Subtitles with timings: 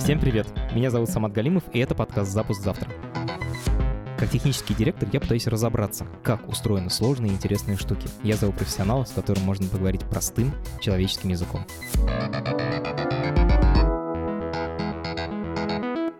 [0.00, 0.46] Всем привет!
[0.74, 2.90] Меня зовут Самат Галимов, и это подкаст «Запуск завтра».
[4.18, 8.08] Как технический директор я пытаюсь разобраться, как устроены сложные и интересные штуки.
[8.22, 11.66] Я зову профессионала, с которым можно поговорить простым человеческим языком.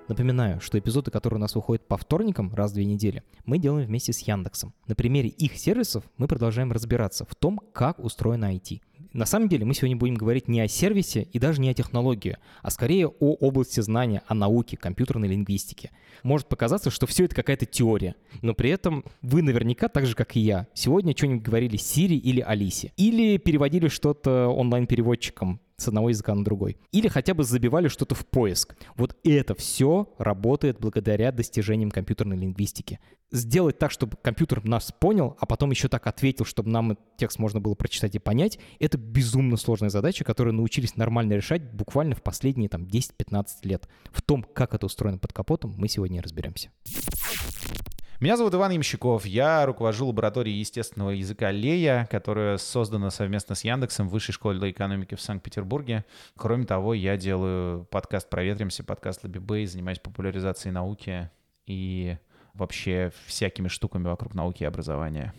[0.08, 3.86] Напоминаю, что эпизоды, которые у нас выходят по вторникам раз в две недели, мы делаем
[3.86, 4.74] вместе с Яндексом.
[4.88, 8.82] На примере их сервисов мы продолжаем разбираться в том, как устроено IT.
[9.12, 12.38] На самом деле мы сегодня будем говорить не о сервисе и даже не о технологии,
[12.62, 15.90] а скорее о области знания, о науке, компьютерной лингвистике.
[16.22, 20.36] Может показаться, что все это какая-то теория, но при этом вы наверняка, так же как
[20.36, 22.92] и я, сегодня что-нибудь говорили Сири или Алисе.
[22.96, 26.76] Или переводили что-то онлайн-переводчиком с одного языка на другой.
[26.92, 28.76] Или хотя бы забивали что-то в поиск.
[28.96, 33.00] Вот это все работает благодаря достижениям компьютерной лингвистики.
[33.32, 37.60] Сделать так, чтобы компьютер нас понял, а потом еще так ответил, чтобы нам текст можно
[37.60, 42.68] было прочитать и понять, это безумно сложная задача, которую научились нормально решать буквально в последние
[42.68, 43.88] там 10-15 лет.
[44.10, 46.70] В том, как это устроено под капотом, мы сегодня разберемся.
[48.20, 54.10] Меня зовут Иван Ямщиков, я руковожу лабораторией естественного языка Лея, которая создана совместно с Яндексом
[54.10, 56.04] в Высшей школе экономики в Санкт-Петербурге.
[56.36, 61.30] Кроме того, я делаю подкаст «Проветримся», подкаст «Лобби занимаюсь популяризацией науки
[61.64, 62.18] и
[62.52, 65.32] вообще всякими штуками вокруг науки и образования.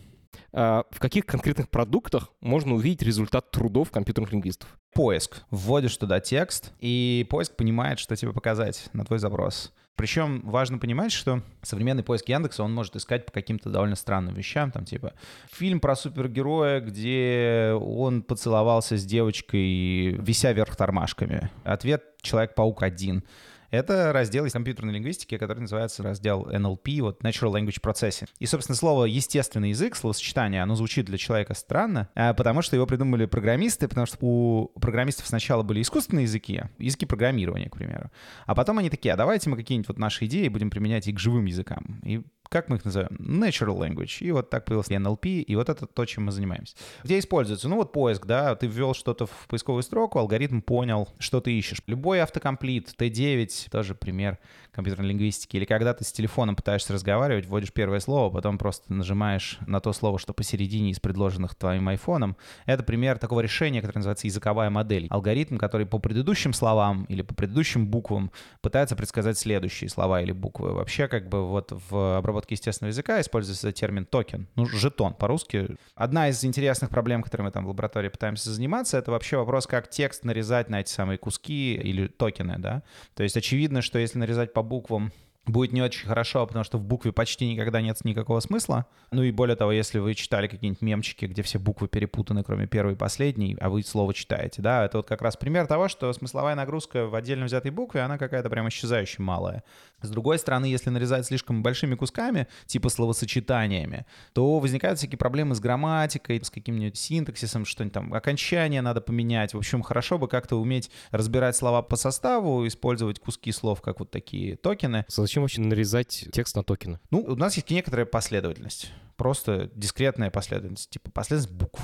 [0.52, 4.76] А в каких конкретных продуктах можно увидеть результат трудов компьютерных лингвистов?
[4.96, 5.44] Поиск.
[5.52, 9.72] Вводишь туда текст, и поиск понимает, что тебе показать на твой запрос.
[9.96, 14.72] Причем важно понимать, что современный поиск Яндекса, он может искать по каким-то довольно странным вещам,
[14.72, 15.14] там типа
[15.52, 21.52] фильм про супергероя, где он поцеловался с девочкой, вися вверх тормашками.
[21.64, 23.24] Ответ «Человек-паук один».
[23.72, 28.28] Это раздел из компьютерной лингвистики, который называется раздел NLP, вот Natural Language Processing.
[28.40, 32.86] И, собственно, слово «естественный язык», словосочетание, оно звучит для человека странно, а, потому что его
[32.86, 38.12] придумали программисты, потому что у программистов сначала были искусственные языки, языки программирования, к примеру.
[38.46, 41.20] А потом они такие, а давайте мы какие-нибудь вот наши идеи будем применять и к
[41.20, 42.02] живым языкам.
[42.04, 43.16] И как мы их называем?
[43.18, 44.18] Natural language.
[44.20, 46.76] И вот так появился NLP, и вот это то, чем мы занимаемся.
[47.02, 47.70] Где используется?
[47.70, 51.82] Ну вот поиск, да, ты ввел что-то в поисковую строку, алгоритм понял, что ты ищешь.
[51.88, 54.38] Любой автокомплит, T9, тоже пример
[54.72, 55.56] компьютерной лингвистики.
[55.56, 59.94] Или когда ты с телефоном пытаешься разговаривать, вводишь первое слово, потом просто нажимаешь на то
[59.94, 62.36] слово, что посередине из предложенных твоим айфоном.
[62.66, 65.08] Это пример такого решения, которое называется языковая модель.
[65.10, 70.74] Алгоритм, который по предыдущим словам или по предыдущим буквам пытается предсказать следующие слова или буквы.
[70.74, 75.78] Вообще, как бы вот в обработке разработки естественного языка используется термин токен, ну, жетон по-русски.
[75.96, 79.90] Одна из интересных проблем, которыми мы там в лаборатории пытаемся заниматься, это вообще вопрос, как
[79.90, 82.84] текст нарезать на эти самые куски или токены, да.
[83.16, 85.12] То есть очевидно, что если нарезать по буквам
[85.46, 88.86] будет не очень хорошо, потому что в букве почти никогда нет никакого смысла.
[89.12, 92.94] Ну и более того, если вы читали какие-нибудь мемчики, где все буквы перепутаны, кроме первой
[92.94, 96.56] и последней, а вы слово читаете, да, это вот как раз пример того, что смысловая
[96.56, 99.64] нагрузка в отдельно взятой букве, она какая-то прям исчезающе малая.
[100.02, 105.60] С другой стороны, если нарезать слишком большими кусками, типа словосочетаниями, то возникают всякие проблемы с
[105.60, 109.54] грамматикой, с каким-нибудь синтаксисом, что-нибудь там, окончание надо поменять.
[109.54, 114.12] В общем, хорошо бы как-то уметь разбирать слова по составу, использовать куски слов, как вот
[114.12, 115.06] такие токены.
[115.32, 117.00] Зачем вообще нарезать текст на токены?
[117.10, 118.92] Ну, у нас есть некоторая последовательность.
[119.16, 121.82] Просто дискретная последовательность, типа последовательность букв.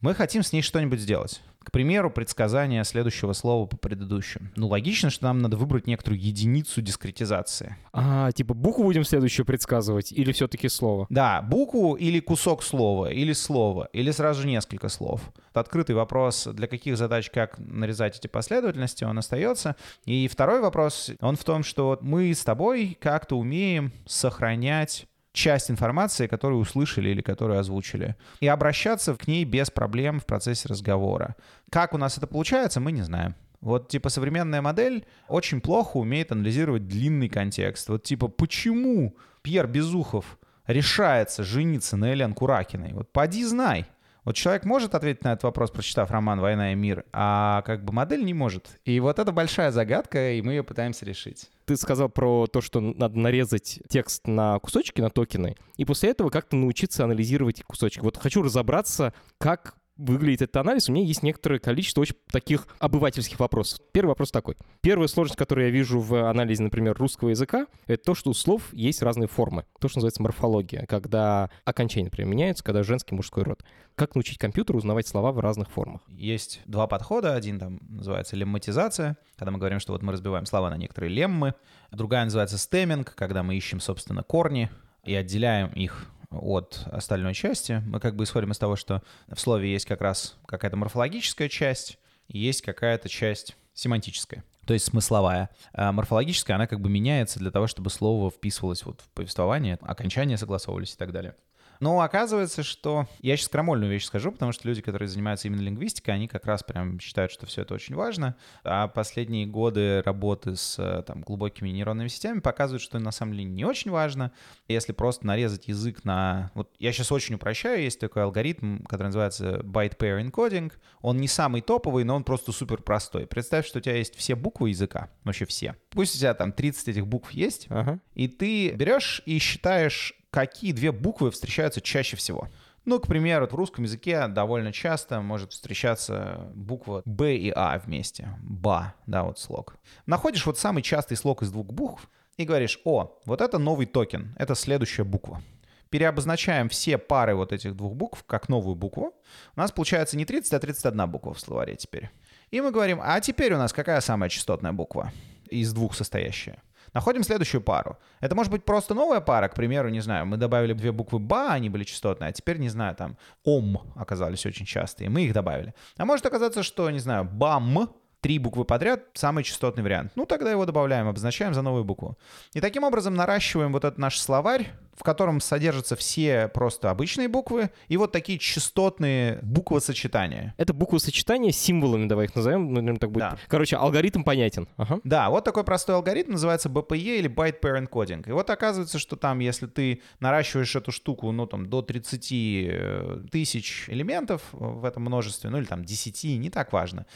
[0.00, 1.42] Мы хотим с ней что-нибудь сделать.
[1.66, 4.50] К примеру, предсказание следующего слова по предыдущему.
[4.54, 7.76] Ну, логично, что нам надо выбрать некоторую единицу дискретизации.
[7.92, 11.08] А, типа букву будем следующую предсказывать или все-таки слово?
[11.10, 15.22] Да, букву или кусок слова, или слово, или сразу несколько слов.
[15.50, 19.74] Это открытый вопрос, для каких задач, как нарезать эти последовательности, он остается.
[20.04, 26.26] И второй вопрос, он в том, что мы с тобой как-то умеем сохранять часть информации,
[26.26, 31.36] которую услышали или которую озвучили, и обращаться к ней без проблем в процессе разговора.
[31.70, 33.34] Как у нас это получается, мы не знаем.
[33.60, 37.88] Вот, типа, современная модель очень плохо умеет анализировать длинный контекст.
[37.88, 42.92] Вот, типа, почему Пьер Безухов решается жениться на Элен Куракиной?
[42.92, 43.86] Вот поди знай.
[44.26, 47.92] Вот человек может ответить на этот вопрос, прочитав роман «Война и мир», а как бы
[47.92, 48.80] модель не может.
[48.84, 51.48] И вот это большая загадка, и мы ее пытаемся решить.
[51.64, 56.30] Ты сказал про то, что надо нарезать текст на кусочки, на токены, и после этого
[56.30, 58.00] как-то научиться анализировать кусочки.
[58.00, 63.40] Вот хочу разобраться, как выглядит этот анализ, у меня есть некоторое количество очень таких обывательских
[63.40, 63.80] вопросов.
[63.92, 64.56] Первый вопрос такой.
[64.80, 68.72] Первая сложность, которую я вижу в анализе, например, русского языка, это то, что у слов
[68.72, 69.64] есть разные формы.
[69.80, 73.64] То, что называется морфология, когда окончания, например, меняются, когда женский мужской род.
[73.94, 76.02] Как научить компьютеру узнавать слова в разных формах?
[76.08, 77.34] Есть два подхода.
[77.34, 81.54] Один там называется лемматизация, когда мы говорим, что вот мы разбиваем слова на некоторые леммы.
[81.90, 84.70] Другая называется стемминг, когда мы ищем, собственно, корни
[85.04, 86.06] и отделяем их
[86.40, 87.82] от остальной части.
[87.86, 91.98] Мы как бы исходим из того, что в слове есть как раз какая-то морфологическая часть,
[92.28, 94.42] есть какая-то часть семантическая.
[94.66, 95.48] то есть смысловая.
[95.72, 100.36] А морфологическая, она как бы меняется для того, чтобы слово вписывалось вот в повествование, окончания
[100.36, 101.36] согласовывались и так далее.
[101.80, 103.06] Но оказывается, что...
[103.20, 106.62] Я сейчас крамольную вещь скажу, потому что люди, которые занимаются именно лингвистикой, они как раз
[106.62, 108.36] прям считают, что все это очень важно.
[108.64, 113.44] А последние годы работы с э, там, глубокими нейронными сетями показывают, что на самом деле
[113.44, 114.32] не очень важно.
[114.68, 116.50] Если просто нарезать язык на...
[116.54, 120.72] Вот я сейчас очень упрощаю, есть такой алгоритм, который называется byte pair encoding.
[121.00, 123.26] Он не самый топовый, но он просто супер простой.
[123.26, 125.76] Представь, что у тебя есть все буквы языка, вообще все.
[125.90, 128.00] Пусть у тебя там 30 этих букв есть, ага.
[128.14, 132.48] и ты берешь и считаешь какие две буквы встречаются чаще всего.
[132.84, 138.28] Ну, к примеру, в русском языке довольно часто может встречаться буква Б и А вместе.
[138.42, 139.76] Ба, да, вот слог.
[140.04, 144.36] Находишь вот самый частый слог из двух букв и говоришь, о, вот это новый токен,
[144.38, 145.40] это следующая буква.
[145.88, 149.14] Переобозначаем все пары вот этих двух букв как новую букву.
[149.56, 152.10] У нас получается не 30, а 31 буква в словаре теперь.
[152.50, 155.14] И мы говорим, а теперь у нас какая самая частотная буква
[155.48, 156.62] из двух состоящая?
[156.96, 157.98] Находим следующую пару.
[158.20, 161.52] Это может быть просто новая пара, к примеру, не знаю, мы добавили две буквы «ба»,
[161.52, 165.74] они были частотные, а теперь, не знаю, там «ом» оказались очень частые, мы их добавили.
[165.98, 167.90] А может оказаться, что, не знаю, «бам»
[168.26, 170.10] три буквы подряд— самый частотный вариант.
[170.16, 172.18] Ну, тогда его добавляем, обозначаем за новую букву.
[172.54, 177.70] И таким образом наращиваем вот этот наш словарь, в котором содержатся все просто обычные буквы
[177.86, 180.54] и вот такие частотные буквосочетания.
[180.56, 183.30] Это буквосочетания с символами, давай их назовем, наверное, так будет.
[183.30, 183.38] Да.
[183.46, 184.66] Короче, алгоритм понятен.
[184.76, 184.98] Ага.
[185.04, 188.28] Да, вот такой простой алгоритм называется BPE или Byte Pair Encoding.
[188.28, 193.20] И вот оказывается, что там, если ты наращиваешь эту штуку, ну, там, до 30 э,
[193.30, 197.06] тысяч элементов в этом множестве, ну, или там 10, не так важно,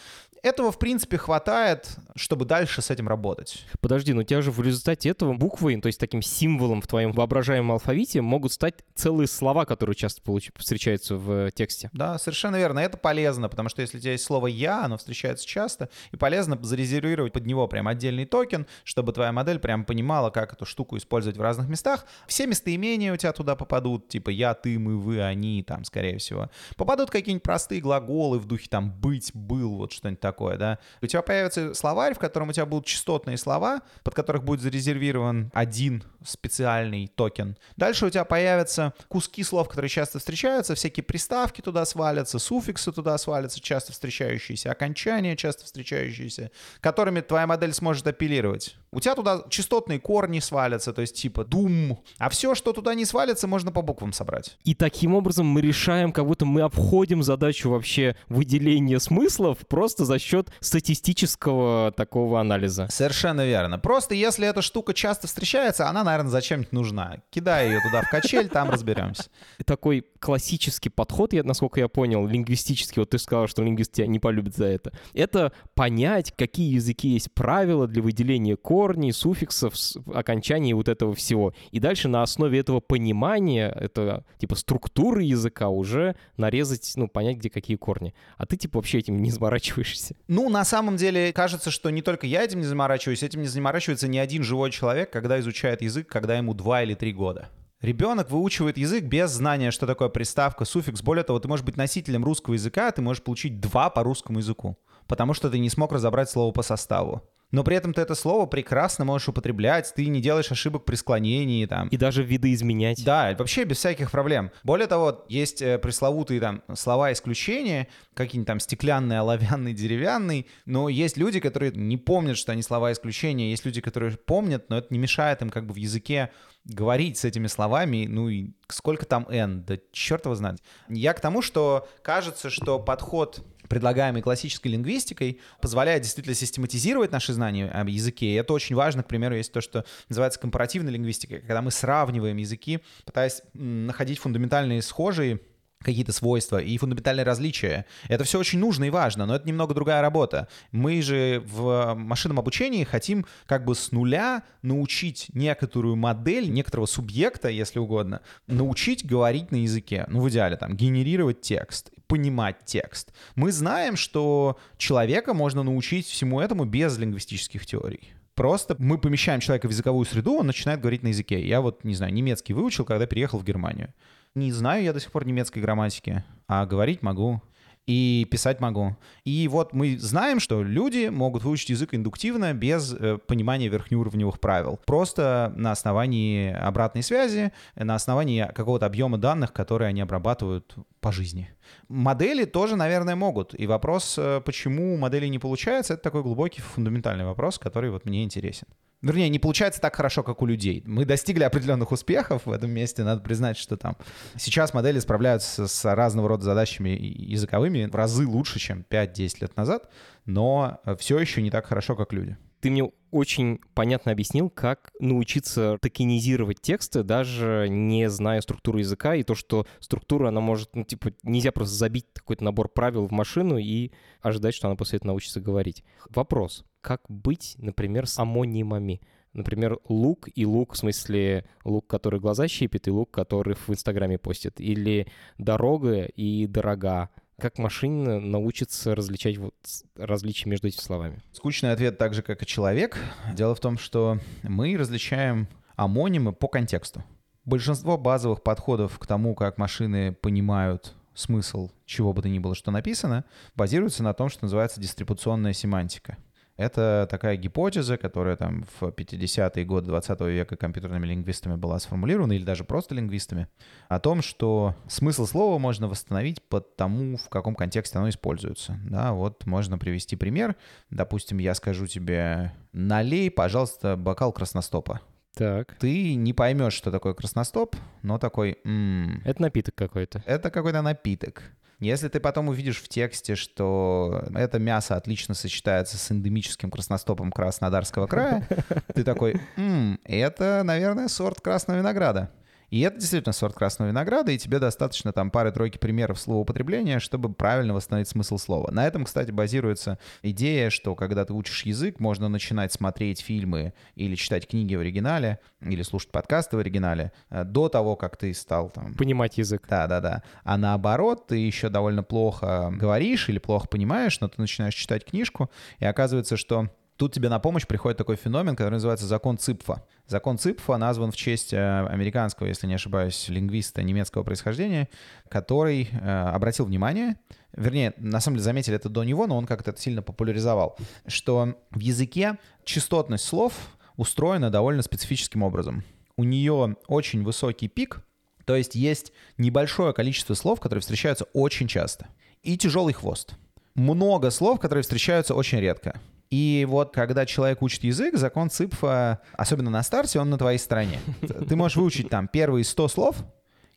[0.43, 3.65] этого, в принципе, хватает, чтобы дальше с этим работать.
[3.81, 7.13] Подожди, но у тебя же в результате этого буквой, то есть таким символом в твоем
[7.13, 10.51] воображаемом алфавите могут стать целые слова, которые часто получ...
[10.57, 11.91] встречаются в тексте.
[11.93, 12.81] Да, совершенно верно.
[12.81, 16.59] Это полезно, потому что если у тебя есть слово «я», оно встречается часто, и полезно
[16.61, 21.37] зарезервировать под него прям отдельный токен, чтобы твоя модель прям понимала, как эту штуку использовать
[21.37, 22.07] в разных местах.
[22.27, 26.51] Все местоимения у тебя туда попадут, типа «я», «ты», «мы», «вы», «они», там, скорее всего.
[26.77, 30.79] Попадут какие-нибудь простые глаголы в духе там «быть», «был», вот что-нибудь такое, да.
[31.03, 35.51] У тебя появится словарь, в котором у тебя будут частотные слова, под которых будет зарезервирован
[35.55, 37.57] один специальный токен.
[37.77, 43.17] Дальше у тебя появятся куски слов, которые часто встречаются, всякие приставки туда свалятся, суффиксы туда
[43.19, 46.51] свалятся, часто встречающиеся, окончания часто встречающиеся,
[46.81, 48.77] которыми твоя модель сможет апеллировать.
[48.93, 53.05] У тебя туда частотные корни свалятся, то есть типа дум, а все, что туда не
[53.05, 54.59] свалится, можно по буквам собрать.
[54.65, 60.19] И таким образом мы решаем, как будто мы обходим задачу вообще выделения смыслов просто за
[60.19, 62.89] счет статистического такого анализа.
[62.91, 63.79] Совершенно верно.
[63.79, 67.19] Просто если эта штука часто встречается, она, наверное, зачем-нибудь нужна.
[67.31, 69.31] Кидай ее туда в качель, там разберемся.
[69.65, 74.19] Такой классический подход, я, насколько я понял, лингвистический, вот ты сказал, что лингвист тебя не
[74.19, 78.80] полюбит за это, это понять, какие языки есть правила для выделения корней,
[79.13, 79.75] суффиксов,
[80.13, 81.53] окончаний вот этого всего.
[81.71, 87.51] И дальше на основе этого понимания, это типа структуры языка уже нарезать, ну, понять, где
[87.51, 88.15] какие корни.
[88.37, 90.15] А ты типа вообще этим не заморачиваешься.
[90.29, 94.09] Ну, на самом деле, кажется, что не только я этим не заморачиваюсь, этим не заморачивается
[94.09, 97.49] ни один живой человек, когда изучает язык, когда ему два или три года.
[97.81, 101.01] Ребенок выучивает язык без знания, что такое приставка, суффикс.
[101.03, 104.39] Более того, ты можешь быть носителем русского языка, а ты можешь получить два по русскому
[104.39, 108.15] языку, потому что ты не смог разобрать слово по составу но при этом ты это
[108.15, 111.89] слово прекрасно можешь употреблять, ты не делаешь ошибок при склонении там.
[111.89, 113.05] И даже виды изменять.
[113.05, 114.51] Да, вообще без всяких проблем.
[114.63, 121.17] Более того, есть э, пресловутые там слова исключения, какие-нибудь там стеклянный, оловянный, деревянный, но есть
[121.17, 124.99] люди, которые не помнят, что они слова исключения, есть люди, которые помнят, но это не
[124.99, 126.31] мешает им как бы в языке
[126.65, 130.61] говорить с этими словами, ну и сколько там n, да черт его знает.
[130.89, 137.71] Я к тому, что кажется, что подход предлагаемый классической лингвистикой, позволяет действительно систематизировать наши знания
[137.71, 138.27] об языке.
[138.27, 139.05] И это очень важно.
[139.05, 144.83] К примеру, есть то, что называется компаративной лингвистикой, когда мы сравниваем языки, пытаясь находить фундаментальные
[144.83, 145.41] схожие
[145.83, 147.87] какие-то свойства и фундаментальные различия.
[148.09, 150.49] Это все очень нужно и важно, но это немного другая работа.
[150.73, 157.49] Мы же в машинном обучении хотим как бы с нуля научить некоторую модель, некоторого субъекта,
[157.49, 160.05] если угодно, научить говорить на языке.
[160.09, 163.13] Ну, в идеале, там, генерировать текст, понимать текст.
[163.37, 168.13] Мы знаем, что человека можно научить всему этому без лингвистических теорий.
[168.35, 171.47] Просто мы помещаем человека в языковую среду, он начинает говорить на языке.
[171.47, 173.95] Я вот, не знаю, немецкий выучил, когда переехал в Германию.
[174.35, 177.41] Не знаю я до сих пор немецкой грамматики, а говорить могу
[177.87, 178.97] и писать могу.
[179.25, 184.79] И вот мы знаем, что люди могут выучить язык индуктивно без э, понимания верхнеуровневых правил.
[184.87, 191.51] Просто на основании обратной связи, на основании какого-то объема данных, которые они обрабатывают по жизни.
[191.89, 193.59] Модели тоже, наверное, могут.
[193.59, 198.05] И вопрос, э, почему у моделей не получается, это такой глубокий, фундаментальный вопрос, который вот
[198.05, 198.67] мне интересен.
[199.03, 200.83] Вернее, не получается так хорошо, как у людей.
[200.87, 203.03] Мы достигли определенных успехов в этом месте.
[203.03, 203.97] Надо признать, что там
[204.37, 209.89] сейчас модели справляются с разного рода задачами языковыми в разы лучше, чем 5-10 лет назад,
[210.27, 212.37] но э, все еще не так хорошо, как люди.
[212.61, 219.23] Ты мне очень понятно объяснил, как научиться токенизировать тексты, даже не зная структуру языка, и
[219.23, 223.59] то, что структура, она может, ну, типа, нельзя просто забить какой-то набор правил в машину
[223.59, 225.85] и ожидать, что она после этого научится говорить.
[226.11, 226.65] Вопрос.
[226.81, 229.01] Как быть, например, с амонимами?
[229.33, 234.19] Например, лук и лук, в смысле лук, который глаза щипит, и лук, который в Инстаграме
[234.19, 234.61] постит.
[234.61, 235.07] Или
[235.39, 237.11] дорога и дорога.
[237.41, 239.55] Как машина научится различать вот
[239.97, 241.23] различия между этими словами?
[241.33, 242.99] Скучный ответ так же, как и человек.
[243.33, 247.03] Дело в том, что мы различаем амонимы по контексту.
[247.47, 252.71] Большинство базовых подходов к тому, как машины понимают смысл чего бы то ни было, что
[252.71, 256.19] написано, базируется на том, что называется дистрибуционная семантика—
[256.61, 262.45] это такая гипотеза, которая там в 50-е годы 20 века компьютерными лингвистами была сформулирована, или
[262.45, 263.49] даже просто лингвистами,
[263.89, 268.79] о том, что смысл слова можно восстановить по тому, в каком контексте оно используется.
[268.85, 270.55] Да, вот можно привести пример.
[270.91, 275.01] Допустим, я скажу тебе, налей, пожалуйста, бокал красностопа.
[275.35, 275.77] Так.
[275.79, 278.59] Ты не поймешь, что такое красностоп, но такой...
[278.65, 280.23] М-м, это напиток какой-то.
[280.27, 281.43] Это какой-то напиток.
[281.81, 288.07] Если ты потом увидишь в тексте, что это мясо отлично сочетается с эндемическим красностопом Краснодарского
[288.07, 288.47] края,
[288.95, 292.31] ты такой, «М, это, наверное, сорт красного винограда.
[292.71, 297.75] И это действительно сорт красного винограда, и тебе достаточно там пары-тройки примеров словоупотребления, чтобы правильно
[297.75, 298.71] восстановить смысл слова.
[298.71, 304.15] На этом, кстати, базируется идея, что когда ты учишь язык, можно начинать смотреть фильмы или
[304.15, 308.71] читать книги в оригинале, или слушать подкасты в оригинале э, до того, как ты стал
[308.71, 308.95] там...
[308.95, 309.67] Понимать язык.
[309.69, 310.23] Да-да-да.
[310.45, 315.51] А наоборот, ты еще довольно плохо говоришь или плохо понимаешь, но ты начинаешь читать книжку,
[315.79, 316.71] и оказывается, что
[317.01, 319.83] Тут тебе на помощь приходит такой феномен, который называется закон Ципфа.
[320.07, 324.87] Закон Ципфа назван в честь э, американского, если не ошибаюсь, лингвиста немецкого происхождения,
[325.31, 327.17] который э, обратил внимание,
[327.55, 330.77] вернее, на самом деле заметили это до него, но он как-то это сильно популяризовал,
[331.07, 333.55] что в языке частотность слов
[333.97, 335.85] устроена довольно специфическим образом.
[336.19, 338.03] У нее очень высокий пик,
[338.45, 342.09] то есть есть небольшое количество слов, которые встречаются очень часто,
[342.43, 343.37] и тяжелый хвост.
[343.75, 345.99] Много слов, которые встречаются очень редко.
[346.31, 351.01] И вот когда человек учит язык, закон Ципфа, особенно на старте, он на твоей стороне.
[351.21, 353.17] Ты можешь выучить там первые 100 слов,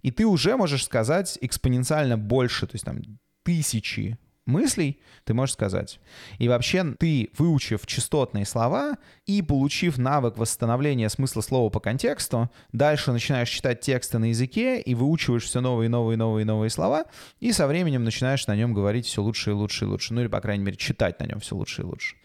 [0.04, 3.02] и ты уже можешь сказать экспоненциально больше, то есть там
[3.44, 6.00] тысячи мыслей ты можешь сказать.
[6.38, 13.12] И вообще ты, выучив частотные слова и получив навык восстановления смысла слова по контексту, дальше
[13.12, 17.06] начинаешь читать тексты на языке и выучиваешь все новые, новые, новые, новые слова,
[17.40, 20.14] и со временем начинаешь на нем говорить все лучше и лучше и лучше.
[20.14, 22.16] Ну или, по крайней мере, читать на нем все лучше и лучше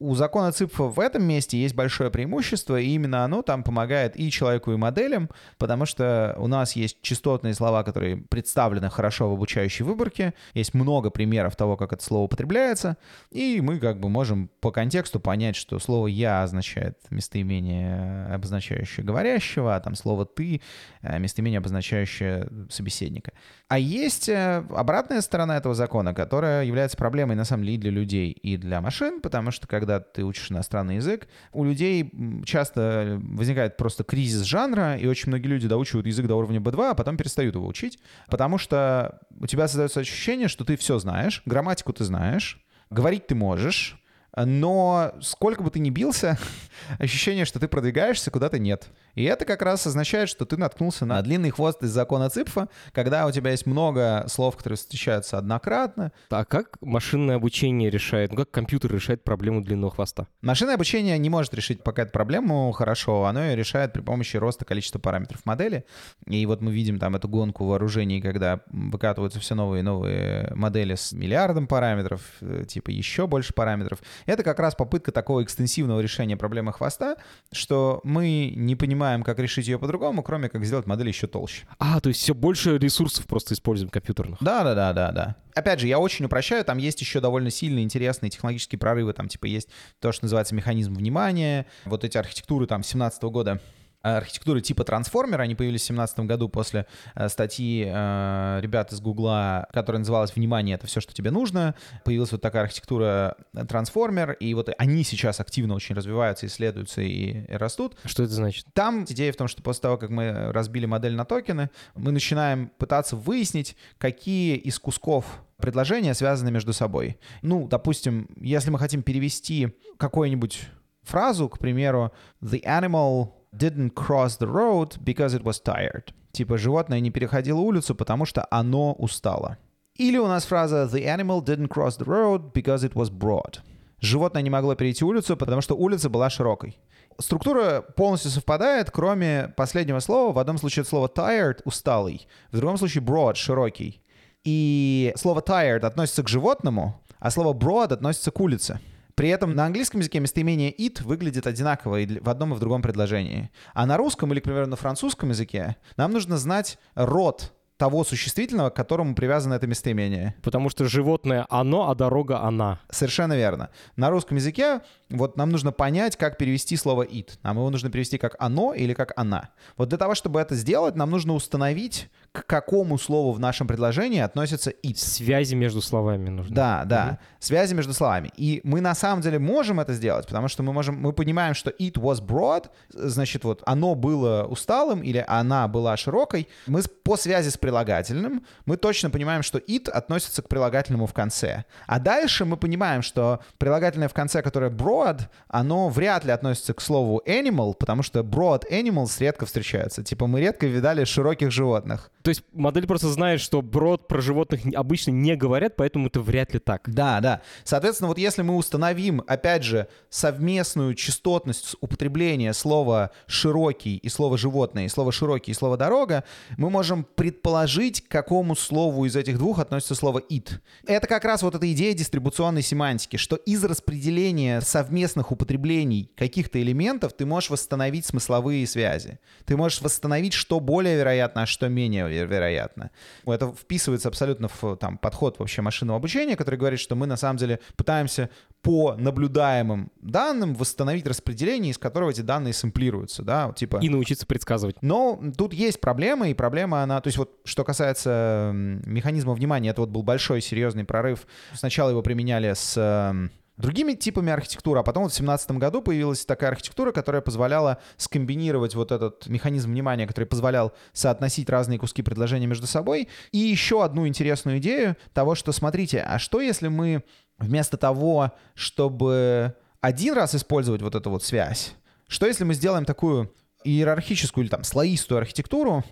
[0.00, 4.30] у закона Ципфа в этом месте есть большое преимущество, и именно оно там помогает и
[4.30, 5.28] человеку, и моделям,
[5.58, 11.10] потому что у нас есть частотные слова, которые представлены хорошо в обучающей выборке, есть много
[11.10, 12.96] примеров того, как это слово употребляется,
[13.30, 19.74] и мы как бы можем по контексту понять, что слово «я» означает местоимение, обозначающее говорящего,
[19.74, 20.60] а там слово «ты»—
[21.02, 23.32] местоимение, обозначающее собеседника.
[23.68, 27.90] А есть э, обратная сторона этого закона, которая является проблемой на самом деле и для
[27.90, 32.12] людей, и для машин, потому что когда ты учишь иностранный язык, у людей
[32.44, 36.94] часто возникает просто кризис жанра, и очень многие люди доучивают язык до уровня B2, а
[36.94, 41.92] потом перестают его учить, потому что у тебя создается ощущение, что ты все знаешь, грамматику
[41.92, 43.97] ты знаешь, говорить ты можешь,
[44.46, 46.38] но сколько бы ты ни бился,
[46.98, 48.88] ощущение, что ты продвигаешься, куда-то нет.
[49.14, 53.26] И это как раз означает, что ты наткнулся на длинный хвост из закона Ципфа, когда
[53.26, 56.12] у тебя есть много слов, которые встречаются однократно.
[56.30, 60.28] А как машинное обучение решает, ну как компьютер решает проблему длинного хвоста?
[60.40, 64.64] Машинное обучение не может решить пока эту проблему хорошо, оно ее решает при помощи роста
[64.64, 65.84] количества параметров модели.
[66.26, 70.94] И вот мы видим там эту гонку вооружений, когда выкатываются все новые и новые модели
[70.94, 73.98] с миллиардом параметров, э, типа еще больше параметров.
[74.28, 77.16] Это как раз попытка такого экстенсивного решения проблемы хвоста,
[77.50, 81.66] что мы не понимаем, как решить ее по-другому, кроме как сделать модель еще толще.
[81.78, 84.38] А, то есть все больше ресурсов просто используем компьютерных.
[84.42, 85.36] Да, да, да, да, да.
[85.54, 89.46] Опять же, я очень упрощаю, там есть еще довольно сильные, интересные технологические прорывы, там типа
[89.46, 93.62] есть то, что называется механизм внимания, вот эти архитектуры там 17 года
[94.02, 95.42] архитектуры типа трансформера.
[95.42, 100.76] Они появились в 2017 году после э, статьи э, ребят из Гугла, которая называлась «Внимание,
[100.76, 101.74] это все, что тебе нужно».
[102.04, 107.44] Появилась вот такая архитектура э, трансформер, и вот они сейчас активно очень развиваются, исследуются и,
[107.46, 107.96] и растут.
[108.04, 108.66] Что это значит?
[108.72, 112.70] Там идея в том, что после того, как мы разбили модель на токены, мы начинаем
[112.78, 115.24] пытаться выяснить, какие из кусков
[115.56, 117.18] предложения связаны между собой.
[117.42, 120.68] Ну, допустим, если мы хотим перевести какую-нибудь
[121.02, 122.12] фразу, к примеру,
[122.42, 126.12] «The animal didn't cross the road because it was tired».
[126.32, 129.58] Типа животное не переходило улицу, потому что оно устало.
[129.94, 133.60] Или у нас фраза «The animal didn't cross the road because it was broad».
[134.00, 136.78] Животное не могло перейти улицу, потому что улица была широкой.
[137.20, 140.32] Структура полностью совпадает, кроме последнего слова.
[140.32, 144.00] В одном случае это слово tired— усталый, в другом случае broad— широкий.
[144.44, 148.80] И слово tired относится к животному, а слово broad относится к улице.
[149.18, 152.82] При этом на английском языке местоимение it выглядит одинаково и в одном и в другом
[152.82, 153.50] предложении.
[153.74, 158.70] А на русском или, к примеру, на французском языке нам нужно знать род того существительного,
[158.70, 160.34] к которому привязано это местоимение.
[160.42, 162.80] Потому что животное оно, а дорога она.
[162.90, 163.70] Совершенно верно.
[163.96, 164.80] На русском языке
[165.10, 167.38] вот нам нужно понять, как перевести слово it.
[167.42, 169.50] Нам его нужно перевести как оно или как она.
[169.76, 174.20] Вот для того, чтобы это сделать, нам нужно установить, к какому слову в нашем предложении
[174.20, 174.96] относится it.
[174.96, 176.54] Связи между словами нужны.
[176.54, 177.06] Да, да.
[177.06, 177.18] Угу.
[177.38, 178.32] Связи между словами.
[178.36, 181.70] И мы на самом деле можем это сделать, потому что мы можем, мы понимаем, что
[181.70, 186.48] it was broad, значит, вот оно было усталым или она была широкой.
[186.66, 191.64] Мы по связи с прилагательным, мы точно понимаем, что it относится к прилагательному в конце.
[191.86, 196.80] А дальше мы понимаем, что прилагательное в конце, которое broad, оно вряд ли относится к
[196.80, 200.02] слову animal, потому что broad animals редко встречаются.
[200.02, 202.10] Типа мы редко видали широких животных.
[202.22, 206.54] То есть модель просто знает, что broad про животных обычно не говорят, поэтому это вряд
[206.54, 206.82] ли так.
[206.86, 207.42] Да, да.
[207.64, 214.86] Соответственно, вот если мы установим, опять же, совместную частотность употребления слова «широкий» и слова «животное»,
[214.86, 216.24] и слова «широкий» и слова «дорога»,
[216.56, 220.60] мы можем предположить, к какому слову из этих двух относится слово «it».
[220.86, 227.12] Это как раз вот эта идея дистрибуционной семантики, что из распределения совместных употреблений каких-то элементов
[227.12, 229.18] ты можешь восстановить смысловые связи.
[229.44, 232.90] Ты можешь восстановить, что более вероятно, а что менее вероятно.
[233.26, 237.38] Это вписывается абсолютно в там, подход вообще машинного обучения, который говорит, что мы на самом
[237.38, 238.30] деле пытаемся
[238.62, 243.78] по наблюдаемым данным восстановить распределение, из которого эти данные сэмплируются, да, типа...
[243.80, 244.76] И научиться предсказывать.
[244.82, 247.00] Но тут есть проблема, и проблема она...
[247.00, 251.26] То есть вот что касается механизма внимания, это вот был большой серьезный прорыв.
[251.54, 256.50] Сначала его применяли с другими типами архитектуры, а потом вот в 2017 году появилась такая
[256.50, 262.66] архитектура, которая позволяла скомбинировать вот этот механизм внимания, который позволял соотносить разные куски предложения между
[262.66, 263.08] собой.
[263.32, 267.02] И еще одну интересную идею того, что, смотрите, а что если мы
[267.38, 271.74] вместо того, чтобы один раз использовать вот эту вот связь,
[272.06, 273.32] что если мы сделаем такую
[273.64, 275.84] иерархическую или там слоистую архитектуру,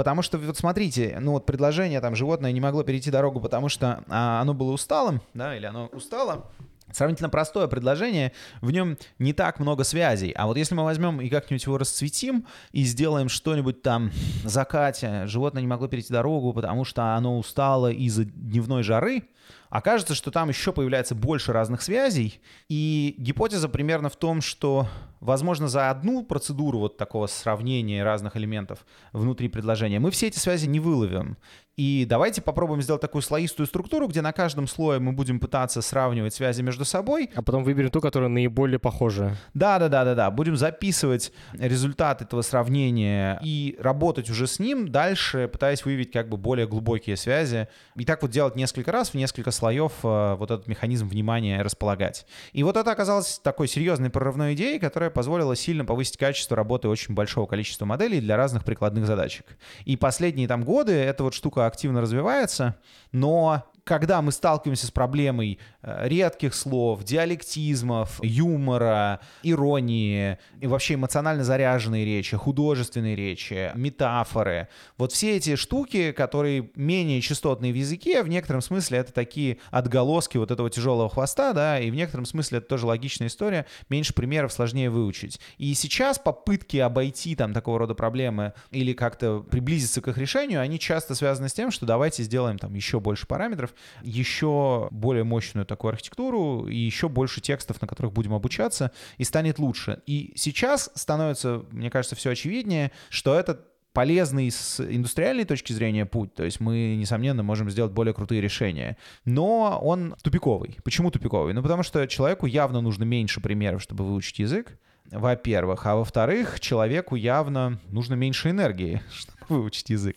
[0.00, 4.02] Потому что, вот смотрите, ну вот предложение, там, животное не могло перейти дорогу, потому что
[4.08, 6.46] а, оно было усталым, да, или оно устало,
[6.90, 8.32] Сравнительно простое предложение,
[8.62, 10.32] в нем не так много связей.
[10.32, 14.10] А вот если мы возьмем и как-нибудь его расцветим и сделаем что-нибудь там
[14.42, 19.24] закате, животное не могло перейти дорогу, потому что оно устало из-за дневной жары,
[19.70, 22.40] окажется, что там еще появляется больше разных связей.
[22.68, 24.88] И гипотеза примерно в том, что,
[25.20, 30.66] возможно, за одну процедуру вот такого сравнения разных элементов внутри предложения мы все эти связи
[30.66, 31.38] не выловим.
[31.80, 36.34] И давайте попробуем сделать такую слоистую структуру, где на каждом слое мы будем пытаться сравнивать
[36.34, 37.30] связи между собой.
[37.34, 39.34] А потом выберем ту, которая наиболее похожа.
[39.54, 40.30] Да, да, да, да, да.
[40.30, 46.36] Будем записывать результат этого сравнения и работать уже с ним дальше, пытаясь выявить как бы
[46.36, 47.66] более глубокие связи.
[47.96, 52.26] И так вот делать несколько раз в несколько слоев э, вот этот механизм внимания располагать.
[52.52, 57.14] И вот это оказалось такой серьезной прорывной идеей, которая позволила сильно повысить качество работы очень
[57.14, 59.44] большого количества моделей для разных прикладных задачек.
[59.84, 62.76] И последние там годы эта вот штука активно развивается,
[63.12, 71.42] но когда мы сталкиваемся с проблемой э, редких слов, диалектизмов, юмора, иронии и вообще эмоционально
[71.42, 78.28] заряженной речи, художественной речи, метафоры, вот все эти штуки, которые менее частотные в языке, в
[78.28, 82.68] некотором смысле это такие отголоски вот этого тяжелого хвоста, да, и в некотором смысле это
[82.68, 85.40] тоже логичная история, меньше примеров сложнее выучить.
[85.58, 90.78] И сейчас попытки обойти там такого рода проблемы или как-то приблизиться к их решению, они
[90.78, 95.66] часто связаны с тем, что давайте сделаем там еще больше параметров, параметров, еще более мощную
[95.66, 100.02] такую архитектуру и еще больше текстов, на которых будем обучаться, и станет лучше.
[100.06, 103.60] И сейчас становится, мне кажется, все очевиднее, что это
[103.92, 108.96] полезный с индустриальной точки зрения путь, то есть мы, несомненно, можем сделать более крутые решения,
[109.24, 110.78] но он тупиковый.
[110.84, 111.52] Почему тупиковый?
[111.54, 114.78] Ну, потому что человеку явно нужно меньше примеров, чтобы выучить язык,
[115.10, 115.86] во-первых.
[115.86, 120.16] А во-вторых, человеку явно нужно меньше энергии, чтобы выучить язык.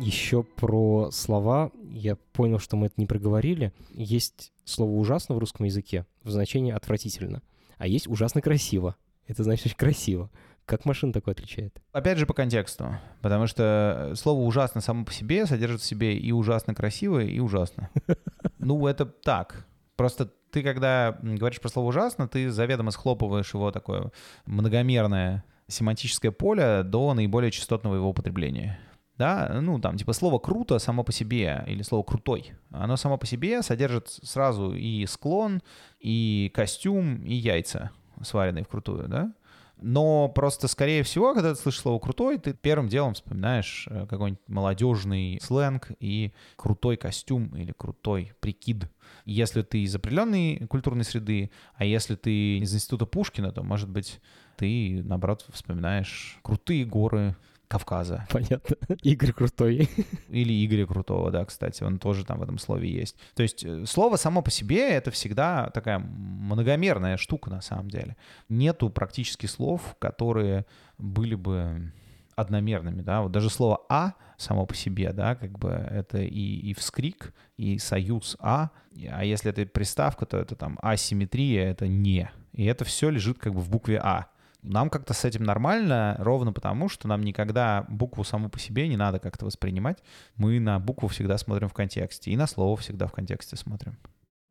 [0.00, 1.70] Еще про слова.
[1.90, 3.72] Я понял, что мы это не проговорили.
[3.92, 7.42] Есть слово «ужасно» в русском языке в значении «отвратительно».
[7.76, 8.96] А есть «ужасно красиво».
[9.26, 10.30] Это значит очень красиво.
[10.64, 11.82] Как машина такое отличает?
[11.92, 16.32] Опять же по контексту, потому что слово «ужасно» само по себе содержит в себе и
[16.32, 17.90] ужасно красиво, и ужасно.
[18.58, 19.66] Ну, это так.
[19.96, 24.12] Просто ты, когда говоришь про слово «ужасно», ты заведомо схлопываешь его такое
[24.46, 28.78] многомерное семантическое поле до наиболее частотного его употребления.
[29.20, 33.26] Да, ну там типа слово «круто» само по себе или слово «крутой», оно само по
[33.26, 35.60] себе содержит сразу и склон,
[35.98, 37.90] и костюм, и яйца,
[38.22, 39.30] сваренные вкрутую, да?
[39.76, 44.40] Но просто, скорее всего, когда ты слышишь слово «крутой», ты первым делом вспоминаешь э, какой-нибудь
[44.46, 48.90] молодежный сленг и крутой костюм или крутой прикид.
[49.26, 54.18] Если ты из определенной культурной среды, а если ты из института Пушкина, то, может быть,
[54.56, 57.36] ты, наоборот, вспоминаешь крутые горы,
[57.70, 58.26] Кавказа.
[58.30, 58.76] Понятно.
[59.02, 59.88] Игорь Крутой.
[60.28, 63.16] Или Игоря Крутого, да, кстати, он тоже там в этом слове есть.
[63.36, 68.16] То есть э, слово само по себе— это всегда такая многомерная штука на самом деле.
[68.48, 70.66] Нету практически слов, которые
[70.98, 71.92] были бы
[72.34, 76.74] одномерными, да, вот даже слово «а» само по себе, да, как бы это и, и
[76.74, 78.70] вскрик, и союз «а»,
[79.12, 83.54] а если это приставка, то это там асимметрия, это «не», и это все лежит как
[83.54, 84.26] бы в букве «а».
[84.62, 88.96] Нам как-то с этим нормально, ровно потому, что нам никогда букву саму по себе не
[88.96, 90.02] надо как-то воспринимать.
[90.36, 93.98] Мы на букву всегда смотрим в контексте, и на слово всегда в контексте смотрим.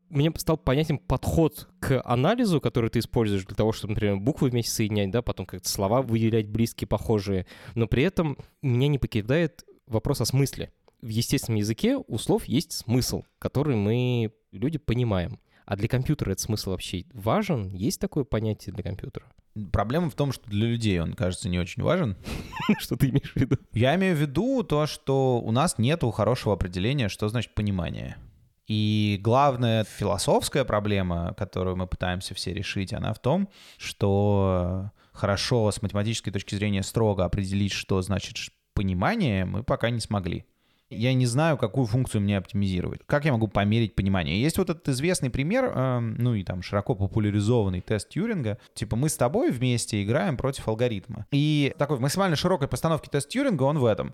[0.10, 4.72] Мне стал понятен подход к анализу, который ты используешь для того, чтобы, например, буквы вместе
[4.72, 7.46] соединять, да, потом как-то слова выделять близкие, похожие.
[7.76, 10.72] Но при этом меня не покидает вопрос о смысле.
[11.02, 15.40] В естественном языке у слов есть смысл, который мы, люди, понимаем.
[15.70, 17.70] А для компьютера этот смысл вообще важен?
[17.76, 19.28] Есть такое понятие для компьютера?
[19.72, 22.18] Проблема в том, что для людей он, кажется, не очень важен.
[22.80, 23.56] Что ты имеешь в виду?
[23.72, 28.18] Я имею в виду то, что у нас нет хорошего определения, что значит понимание.
[28.66, 35.84] И главная философская проблема, которую мы пытаемся все решить, она в том, что хорошо с
[35.84, 38.38] математической точки зрения строго определить, что значит
[38.74, 40.46] понимание, мы пока не смогли
[40.90, 43.02] я не знаю, какую функцию мне оптимизировать.
[43.06, 44.42] Как я могу померить понимание?
[44.42, 48.58] Есть вот этот известный пример, э, ну и там широко популяризованный тест Тьюринга.
[48.74, 51.26] Типа мы с тобой вместе играем против алгоритма.
[51.32, 54.14] И такой в максимально широкой постановке тест Тьюринга он в этом.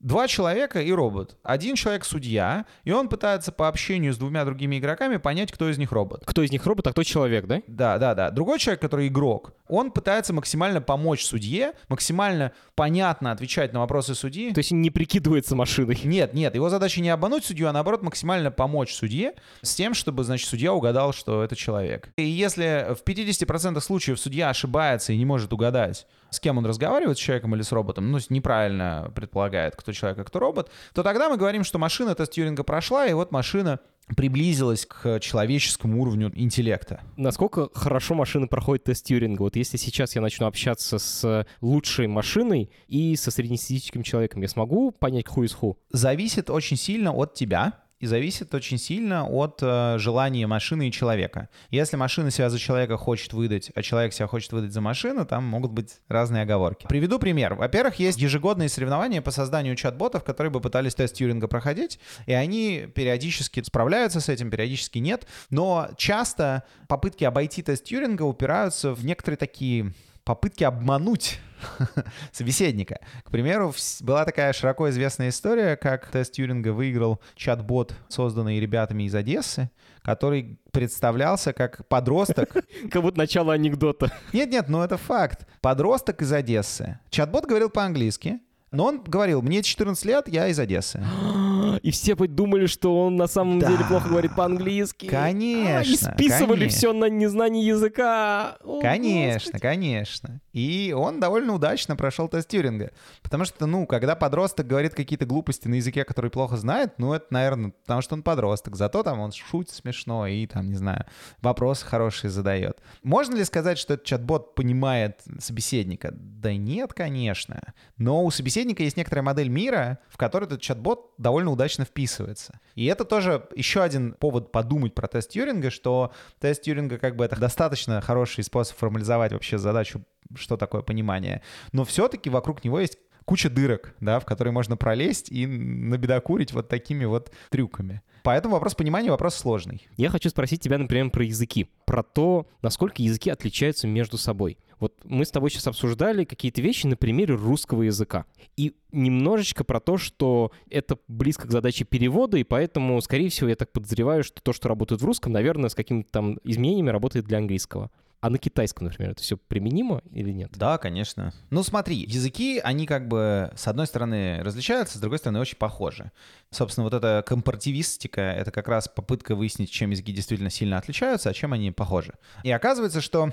[0.00, 1.36] Два человека и робот.
[1.42, 5.76] Один человек судья, и он пытается по общению с двумя другими игроками понять, кто из
[5.76, 6.22] них робот.
[6.24, 7.60] Кто из них робот, а кто человек, да?
[7.66, 8.30] Да, да, да.
[8.30, 14.54] Другой человек, который игрок, он пытается максимально помочь судье, максимально понятно отвечать на вопросы судьи.
[14.54, 16.00] То есть не прикидывается машиной?
[16.02, 16.54] Нет, нет.
[16.54, 20.72] Его задача не обмануть судью, а наоборот максимально помочь судье с тем, чтобы, значит, судья
[20.72, 22.08] угадал, что это человек.
[22.16, 27.18] И если в 50% случаев судья ошибается и не может угадать, с кем он разговаривает,
[27.18, 31.28] с человеком или с роботом, ну, неправильно предполагает, кто человек, а кто робот, то тогда
[31.28, 33.80] мы говорим, что машина тест Тьюринга прошла, и вот машина
[34.16, 37.00] приблизилась к человеческому уровню интеллекта.
[37.16, 39.42] Насколько хорошо машина проходит тест Тьюринга?
[39.42, 44.90] Вот если сейчас я начну общаться с лучшей машиной и со среднестатистическим человеком, я смогу
[44.90, 45.76] понять who is who?
[45.90, 51.50] Зависит очень сильно от тебя и зависит очень сильно от э, желания машины и человека.
[51.70, 55.44] Если машина себя за человека хочет выдать, а человек себя хочет выдать за машину, там
[55.44, 56.86] могут быть разные оговорки.
[56.88, 57.54] Приведу пример.
[57.54, 62.86] Во-первых, есть ежегодные соревнования по созданию чат-ботов, которые бы пытались тест Тьюринга проходить, и они
[62.94, 65.26] периодически справляются с этим, периодически нет.
[65.50, 69.92] Но часто попытки обойти тест Тьюринга упираются в некоторые такие
[70.30, 71.40] попытки обмануть
[72.32, 73.00] собеседника.
[73.24, 79.14] К примеру, была такая широко известная история, как тест Тьюринга выиграл чат-бот, созданный ребятами из
[79.16, 82.52] Одессы, который представлялся как подросток.
[82.92, 84.12] Как будто начало анекдота.
[84.32, 85.48] Нет-нет, ну это факт.
[85.60, 87.00] Подросток из Одессы.
[87.10, 88.38] Чат-бот говорил по-английски,
[88.70, 91.02] но он говорил, мне 14 лет, я из Одессы.
[91.82, 93.68] И все думали, что он на самом да.
[93.68, 95.06] деле плохо говорит по-английски.
[95.06, 95.78] Конечно.
[95.78, 96.78] А, и списывали конечно.
[96.78, 98.56] все на незнание языка.
[98.62, 99.62] О, конечно, Господи.
[99.62, 100.40] конечно.
[100.52, 102.90] И он довольно удачно прошел тест Тьюринга.
[103.22, 107.26] Потому что, ну, когда подросток говорит какие-то глупости на языке, который плохо знает, ну, это,
[107.30, 108.76] наверное, потому что он подросток.
[108.76, 111.06] Зато там он шутит смешно и, там, не знаю,
[111.40, 112.80] вопросы хорошие задает.
[113.02, 116.10] Можно ли сказать, что этот чат-бот понимает собеседника?
[116.12, 117.60] Да нет, конечно.
[117.96, 122.60] Но у собеседника есть некоторая модель мира, в которой этот чат-бот довольно удачно вписывается.
[122.74, 127.24] И это тоже еще один повод подумать про тест Тьюринга, что тест Тьюринга как бы
[127.24, 130.02] это достаточно хороший способ формализовать вообще задачу
[130.36, 131.42] что такое понимание.
[131.72, 136.68] Но все-таки вокруг него есть куча дырок, да, в которые можно пролезть и набедокурить вот
[136.68, 138.02] такими вот трюками.
[138.22, 139.88] Поэтому вопрос понимания— вопрос сложный.
[139.96, 141.70] Я хочу спросить тебя, например, про языки.
[141.86, 144.58] Про то, насколько языки отличаются между собой.
[144.80, 148.24] Вот мы с тобой сейчас обсуждали какие-то вещи на примере русского языка.
[148.56, 153.56] И немножечко про то, что это близко к задаче перевода, и поэтому, скорее всего, я
[153.56, 157.38] так подозреваю, что то, что работает в русском, наверное, с какими-то там изменениями работает для
[157.38, 157.90] английского.
[158.20, 160.52] А на китайском, например, это все применимо или нет?
[160.54, 161.32] Да, конечно.
[161.48, 166.12] Ну смотри, языки, они как бы с одной стороны различаются, с другой стороны очень похожи.
[166.50, 171.32] Собственно, вот эта компаративистика— это как раз попытка выяснить, чем языки действительно сильно отличаются, а
[171.32, 172.12] чем они похожи.
[172.44, 173.32] И оказывается, что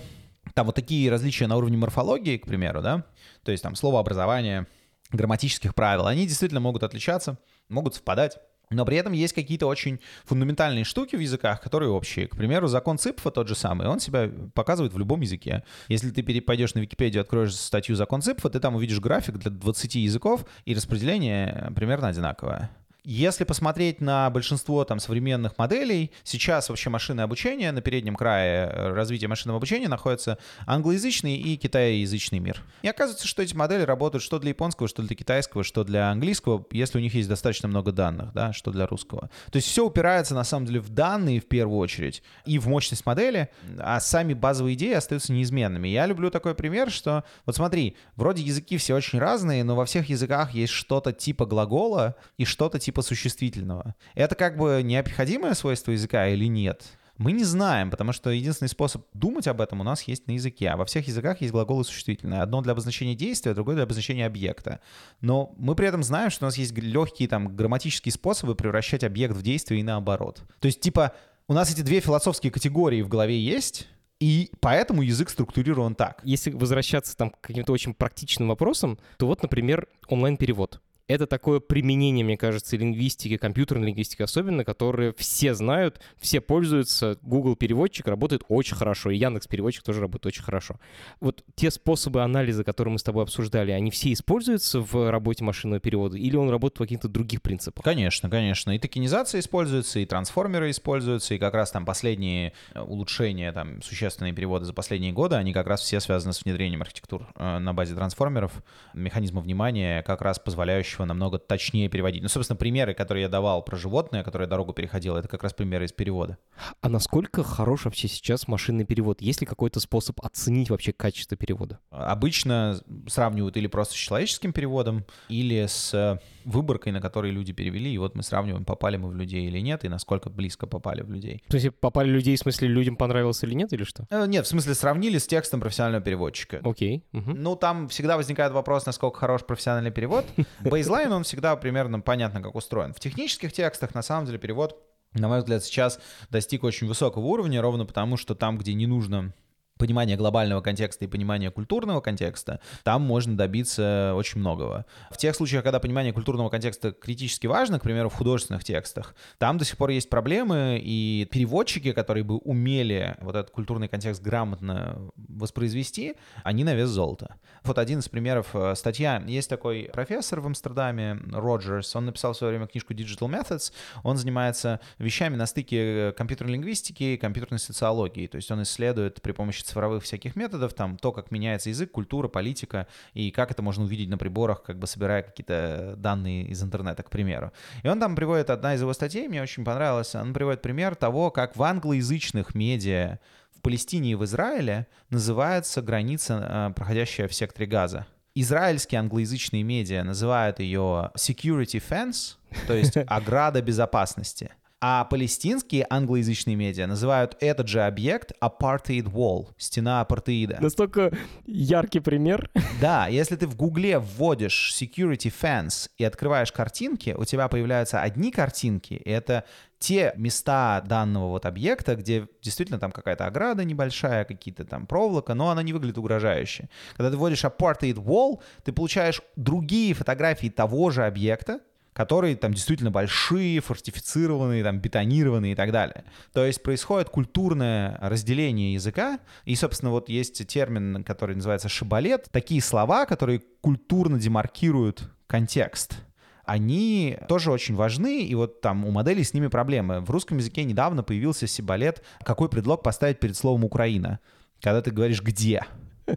[0.53, 3.03] там вот такие различия на уровне морфологии, к примеру, да,
[3.43, 4.67] то есть там словообразование,
[5.11, 7.37] грамматических правил, они действительно могут отличаться,
[7.69, 8.37] могут совпадать.
[8.69, 12.27] Но при этом есть какие-то очень фундаментальные штуки в языках, которые общие.
[12.27, 15.63] К примеру, закон Ципфа тот же самый, он себя показывает в любом языке.
[15.87, 19.95] Если ты пойдешь на Википедию, откроешь статью закон Ципфа, ты там увидишь график для 20
[19.95, 22.69] языков, и распределение примерно одинаковое.
[23.09, 28.89] Если посмотреть на большинство там современных моделей, сейчас вообще машинное обучение, на переднем крае э,
[28.89, 32.61] развития машинного обучения находится англоязычный и китаеязычный мир.
[32.81, 36.65] И оказывается, что эти модели работают что для японского, что для китайского, что для английского,
[36.71, 39.29] если у них есть достаточно много данных, да, что для русского.
[39.53, 43.05] То есть все упирается на самом деле в данные в первую очередь и в мощность
[43.05, 45.87] модели, а сами базовые идеи остаются неизменными.
[45.87, 50.09] Я люблю такой пример, что вот смотри, вроде языки все очень разные, но во всех
[50.09, 53.95] языках есть что-то типа глагола и что-то типа типа существительного.
[54.15, 56.83] Это как бы необходимое свойство языка или нет?
[57.17, 60.69] Мы не знаем, потому что единственный способ думать об этом у нас есть на языке.
[60.69, 62.41] А во всех языках есть глаголы существительные.
[62.41, 64.79] Одно для обозначения действия, другое для обозначения объекта.
[65.21, 69.35] Но мы при этом знаем, что у нас есть легкие там грамматические способы превращать объект
[69.35, 70.43] в действие и наоборот.
[70.59, 71.13] То есть типа
[71.47, 73.87] у нас эти две философские категории в голове есть,
[74.19, 76.21] и поэтому язык структурирован так.
[76.23, 82.25] Если возвращаться там к каким-то очень практичным вопросам, то вот, например, онлайн-перевод это такое применение,
[82.25, 87.17] мне кажется, лингвистики, компьютерной лингвистики особенно, которые все знают, все пользуются.
[87.21, 90.79] Google переводчик работает очень хорошо, и Яндекс переводчик тоже работает очень хорошо.
[91.19, 95.79] Вот те способы анализа, которые мы с тобой обсуждали, они все используются в работе машинного
[95.79, 97.83] перевода, или он работает по каким-то других принципах?
[97.83, 98.75] Конечно, конечно.
[98.75, 104.33] И токенизация используется, и трансформеры используются, и как раз там последние э, улучшения, там существенные
[104.33, 107.95] переводы за последние годы, они как раз все связаны с внедрением архитектур э, на базе
[107.95, 108.51] трансформеров,
[108.93, 112.21] механизма внимания, как раз позволяющего будущего намного точнее переводить.
[112.21, 115.85] Ну, собственно, примеры, которые я давал про животное, которое дорогу переходило, это как раз примеры
[115.85, 116.37] из перевода.
[116.81, 119.21] А насколько хорош вообще сейчас машинный перевод?
[119.21, 121.79] Есть ли какой-то способ оценить вообще качество перевода?
[121.91, 127.97] Обычно сравнивают или просто с человеческим переводом, или с выборкой, на которой люди перевели, и
[127.97, 131.43] вот мы сравниваем, попали мы в людей или нет, и насколько близко попали в людей.
[131.49, 134.05] То есть попали людей, в смысле, людям понравилось или нет, или что?
[134.09, 136.61] Э, нет, в смысле, сравнили с текстом профессионального переводчика.
[136.63, 137.03] Окей.
[137.11, 137.33] Угу.
[137.33, 140.25] Ну, там всегда возникает вопрос, насколько хорош профессиональный перевод.
[140.61, 142.93] Бейзлайн, он всегда примерно понятно, как устроен.
[142.93, 144.81] В технических текстах, на самом деле, перевод
[145.13, 149.33] на мой взгляд, сейчас достиг очень высокого уровня, ровно потому, что там, где не нужно
[149.77, 154.85] понимание глобального контекста и понимание культурного контекста, там можно добиться очень многого.
[155.11, 159.57] В тех случаях, когда понимание культурного контекста критически важно, к примеру, в художественных текстах, там
[159.57, 165.11] до сих пор есть проблемы, и переводчики, которые бы умели вот этот культурный контекст грамотно
[165.15, 167.35] воспроизвести, они на вес золота.
[167.63, 169.23] Вот один из примеров э, статья.
[169.27, 173.71] Есть такой профессор в Амстердаме, Роджерс, он написал в свое время книжку Digital Methods,
[174.03, 179.31] он занимается вещами на стыке компьютерной лингвистики и компьютерной социологии, то есть он исследует при
[179.31, 183.83] помощи цифровых всяких методов, там то, как меняется язык, культура, политика, и как это можно
[183.83, 187.51] увидеть на приборах, как бы собирая какие-то данные из интернета, к примеру.
[187.83, 191.31] И он там приводит, одна из его статей, мне очень понравилась, он приводит пример того,
[191.31, 193.19] как в англоязычных медиа
[193.55, 198.05] в Палестине и в Израиле называется граница, э, проходящая в секторе Газа.
[198.35, 202.35] Израильские англоязычные медиа называют ее security fence,
[202.67, 204.51] то есть ограда безопасности.
[204.79, 210.59] А палестинские англоязычные медиа называют этот же объект apartheid wall, стена апартеида.
[210.61, 211.11] Настолько
[211.47, 212.51] яркий пример.
[212.79, 218.31] Да, если ты в гугле вводишь security fence и открываешь картинки, у тебя появляются одни
[218.31, 219.45] картинки, и это
[219.79, 225.49] те места данного вот объекта, где действительно там какая-то ограда небольшая, какие-то там проволока, но
[225.49, 226.69] она не выглядит угрожающе.
[226.95, 231.61] Когда ты вводишь apartheid wall, ты получаешь другие фотографии того же объекта,
[231.97, 236.03] которые там действительно большие, фортифицированные, там бетонированные и так далее.
[236.31, 242.61] То есть происходит культурное разделение языка, и, собственно, вот есть термин, который называется шибалет, такие
[242.61, 245.97] слова, которые культурно демаркируют контекст.
[246.45, 250.01] Они тоже очень важны, и вот там у моделей с ними проблемы.
[250.01, 254.19] В русском языке недавно появился сибалет, какой предлог поставить перед словом «Украина»,
[254.61, 255.63] когда ты говоришь «где»,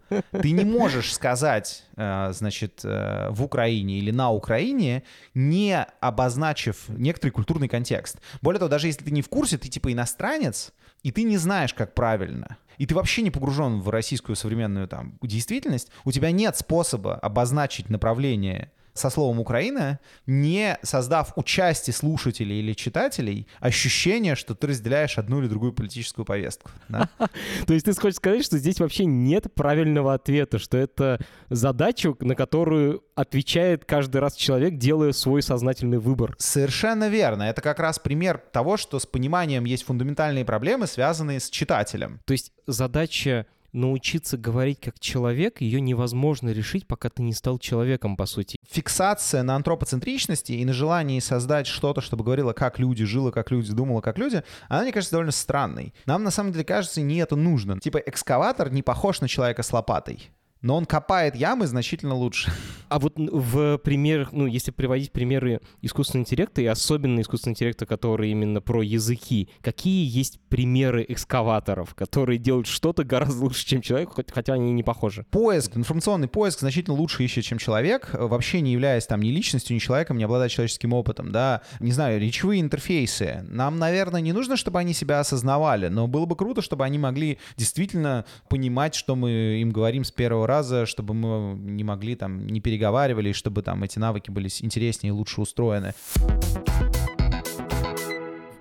[0.08, 5.02] Ты не можешь сказать, э, значит, э, в Украине или на Украине,
[5.34, 8.18] не обозначив некоторый культурный контекст.
[8.42, 10.72] Более того, даже если ты не в курсе, ты типа иностранец,
[11.02, 15.18] и ты не знаешь, как правильно, и ты вообще не погружен в российскую современную там
[15.22, 22.60] действительность, у тебя нет способа обозначить направление со словом «Украина», не создав у части слушателей
[22.60, 26.70] или читателей ощущение, что ты разделяешь одну или другую политическую повестку.
[26.88, 32.34] То есть ты хочешь сказать, что здесь вообще нет правильного ответа, что это задача, на
[32.34, 36.34] которую отвечает каждый раз человек, делая свой сознательный выбор.
[36.38, 37.44] Совершенно верно.
[37.44, 42.20] Это как раз пример того, что с пониманием есть фундаментальные проблемы, связанные с читателем.
[42.24, 48.16] То есть задача научиться говорить как человек, ее невозможно решить, пока ты не стал человеком,
[48.16, 48.58] по сути.
[48.68, 53.72] Фиксация на антропоцентричности и на желании создать что-то, чтобы говорило, как люди, жило, как люди,
[53.72, 55.94] думало, как люди, она, мне кажется, довольно странной.
[56.06, 57.78] Нам, на самом деле, кажется, не это нужно.
[57.80, 60.30] Типа экскаватор не похож на человека с лопатой
[60.62, 62.52] но он копает ямы значительно лучше.
[62.88, 68.30] А вот в примерах, ну, если приводить примеры искусственного интеллекта, и особенно искусственного интеллекта, который
[68.30, 74.54] именно про языки, какие есть примеры экскаваторов, которые делают что-то гораздо лучше, чем человек, хотя
[74.54, 75.24] они не похожи?
[75.30, 79.78] Поиск, информационный поиск значительно лучше ищет, чем человек, вообще не являясь там ни личностью, ни
[79.78, 83.44] человеком, не обладая человеческим опытом, да, не знаю, речевые интерфейсы.
[83.48, 87.38] Нам, наверное, не нужно, чтобы они себя осознавали, но было бы круто, чтобы они могли
[87.56, 92.60] действительно понимать, что мы им говорим с первого раза, чтобы мы не могли там, не
[92.60, 95.94] переговаривали, чтобы там эти навыки были интереснее и лучше устроены.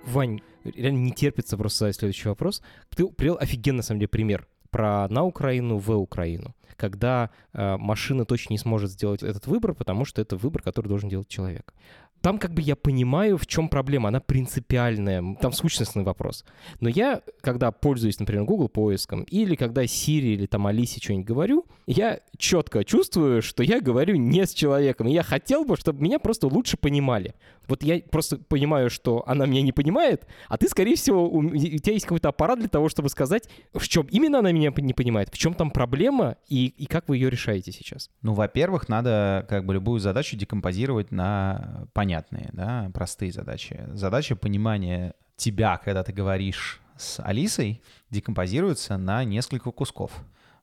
[0.06, 2.62] Вань, реально не терпится просто задать следующий вопрос.
[2.94, 8.24] Ты привел офигенный, на самом деле, пример про на Украину, в Украину, когда э, машина
[8.24, 11.74] точно не сможет сделать этот выбор, потому что это выбор, который должен делать человек
[12.20, 14.08] там как бы я понимаю, в чем проблема.
[14.08, 16.44] Она принципиальная, там сущностный вопрос.
[16.80, 21.66] Но я, когда пользуюсь, например, Google поиском, или когда Siri или там Алисе что-нибудь говорю,
[21.86, 25.08] я четко чувствую, что я говорю не с человеком.
[25.08, 27.34] И я хотел бы, чтобы меня просто лучше понимали.
[27.70, 31.92] Вот я просто понимаю, что она меня не понимает, а ты, скорее всего, у, тебя
[31.92, 35.38] есть какой-то аппарат для того, чтобы сказать, в чем именно она меня не понимает, в
[35.38, 38.10] чем там проблема и, и как вы ее решаете сейчас.
[38.22, 43.84] Ну, во-первых, надо как бы любую задачу декомпозировать на понятные, да, простые задачи.
[43.92, 50.10] Задача понимания тебя, когда ты говоришь с Алисой, декомпозируется на несколько кусков.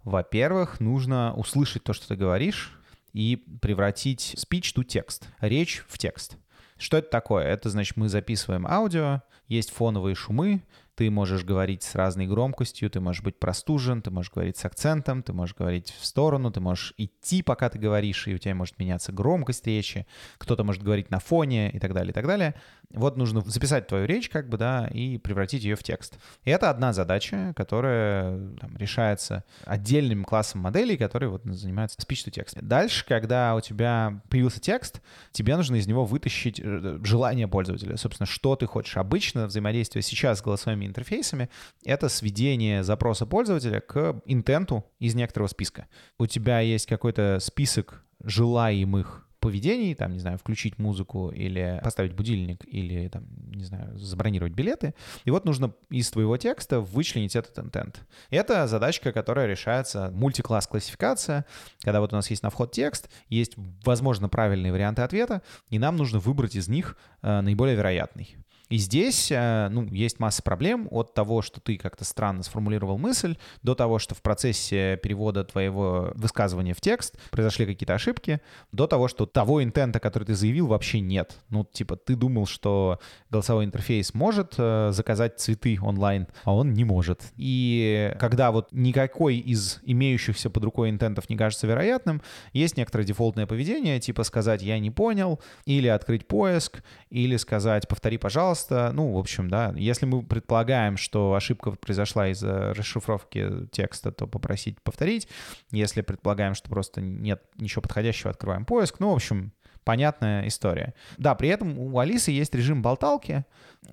[0.03, 2.77] Во-первых, нужно услышать то, что ты говоришь,
[3.13, 6.35] и превратить speech to текст, речь в текст.
[6.77, 7.45] Что это такое?
[7.45, 10.61] Это значит, мы записываем аудио, есть фоновые шумы,
[10.97, 15.21] ты можешь говорить с разной громкостью, ты можешь быть простужен, ты можешь говорить с акцентом,
[15.21, 18.79] ты можешь говорить в сторону, ты можешь идти, пока ты говоришь, и у тебя может
[18.79, 20.07] меняться громкость речи,
[20.39, 22.55] кто-то может говорить на фоне и так далее, и так далее.
[22.97, 26.17] Вот нужно записать твою речь, как бы, да, и превратить ее в текст.
[26.43, 32.59] И это одна задача, которая там, решается отдельным классом моделей, которые вот занимаются speech-to-text.
[32.61, 37.97] Дальше, когда у тебя появился текст, тебе нужно из него вытащить э, желание пользователя.
[37.97, 38.97] Собственно, что ты хочешь.
[38.97, 41.49] Обычно взаимодействие сейчас с голосовыми интерфейсами—
[41.85, 45.87] это сведение запроса пользователя к интенту из некоторого списка.
[46.17, 52.63] У тебя есть какой-то список желаемых поведений, там, не знаю, включить музыку или поставить будильник
[52.65, 54.93] или, там, не знаю, забронировать билеты.
[55.25, 58.05] И вот нужно из твоего текста вычленить этот интент.
[58.29, 61.45] Это задачка, которая решается мультикласс классификация,
[61.81, 65.97] когда вот у нас есть на вход текст, есть, возможно, правильные варианты ответа, и нам
[65.97, 68.37] нужно выбрать из них э, наиболее вероятный.
[68.69, 73.37] И здесь, э, ну, есть масса проблем от того, что ты как-то странно сформулировал мысль,
[73.63, 79.07] до того, что в процессе перевода твоего высказывания в текст произошли какие-то ошибки, до того,
[79.07, 81.37] что того интента, который ты заявил, вообще нет.
[81.49, 82.99] Ну, типа, ты думал, что
[83.29, 87.21] голосовой интерфейс может э, заказать цветы онлайн, а он не может.
[87.37, 93.47] И когда вот никакой из имеющихся под рукой интентов не кажется вероятным, есть некоторое дефолтное
[93.47, 98.91] поведение, типа сказать «я не понял», или открыть поиск, или сказать «повтори, пожалуйста», пожалуйста.
[98.93, 104.81] Ну, в общем, да, если мы предполагаем, что ошибка произошла из-за расшифровки текста, то попросить
[104.81, 105.27] повторить.
[105.71, 108.99] Если предполагаем, что просто нет ничего подходящего, открываем поиск.
[108.99, 109.51] Ну, в общем,
[109.83, 110.93] понятная история.
[111.17, 113.45] Да, при этом у Алисы есть режим болталки.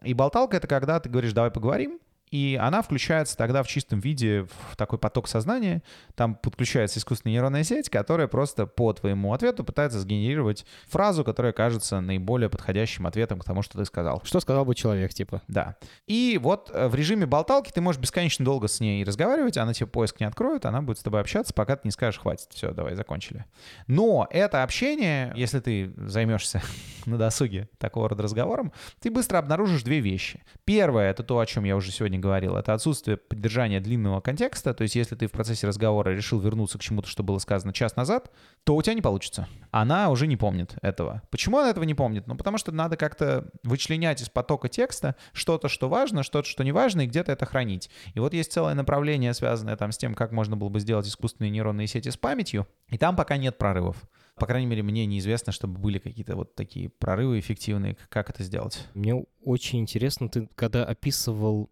[0.02, 2.00] И болталка— это когда ты говоришь «давай поговорим»,
[2.34, 5.84] и она включается тогда в чистом виде в такой поток сознания.
[6.16, 12.00] Там подключается искусственная нейронная сеть, которая просто по твоему ответу пытается сгенерировать фразу, которая кажется
[12.00, 14.20] наиболее подходящим ответом к тому, что ты сказал.
[14.24, 15.42] Что сказал бы человек, типа.
[15.46, 15.76] Да.
[16.08, 19.86] И вот э, в режиме болталки ты можешь бесконечно долго с ней разговаривать, она тебе
[19.86, 22.96] поиск не откроет, она будет с тобой общаться, пока ты не скажешь «хватит, все, давай,
[22.96, 23.44] закончили».
[23.86, 26.62] Но это общение, если ты займешься
[27.06, 30.42] на досуге такого рода разговором, ты быстро обнаружишь две вещи.
[30.64, 34.72] Первое— это то, о чем я уже сегодня говорил, это отсутствие поддержания длинного контекста.
[34.72, 37.96] То есть если ты в процессе разговора решил вернуться к чему-то, что было сказано час
[37.96, 38.30] назад,
[38.64, 39.46] то у тебя не получится.
[39.70, 41.22] Она уже не помнит этого.
[41.30, 42.26] Почему она этого не помнит?
[42.26, 46.72] Ну, потому что надо как-то вычленять из потока текста что-то, что важно, что-то, что не
[46.72, 47.90] важно, и где-то это хранить.
[48.14, 51.50] И вот есть целое направление, связанное там с тем, как можно было бы сделать искусственные
[51.50, 53.96] нейронные сети с памятью, и там пока нет прорывов.
[54.36, 57.96] По крайней мере, мне неизвестно, чтобы были какие-то вот такие прорывы эффективные.
[58.08, 58.88] Как это сделать?
[58.94, 61.70] Мне очень интересно, ты когда описывал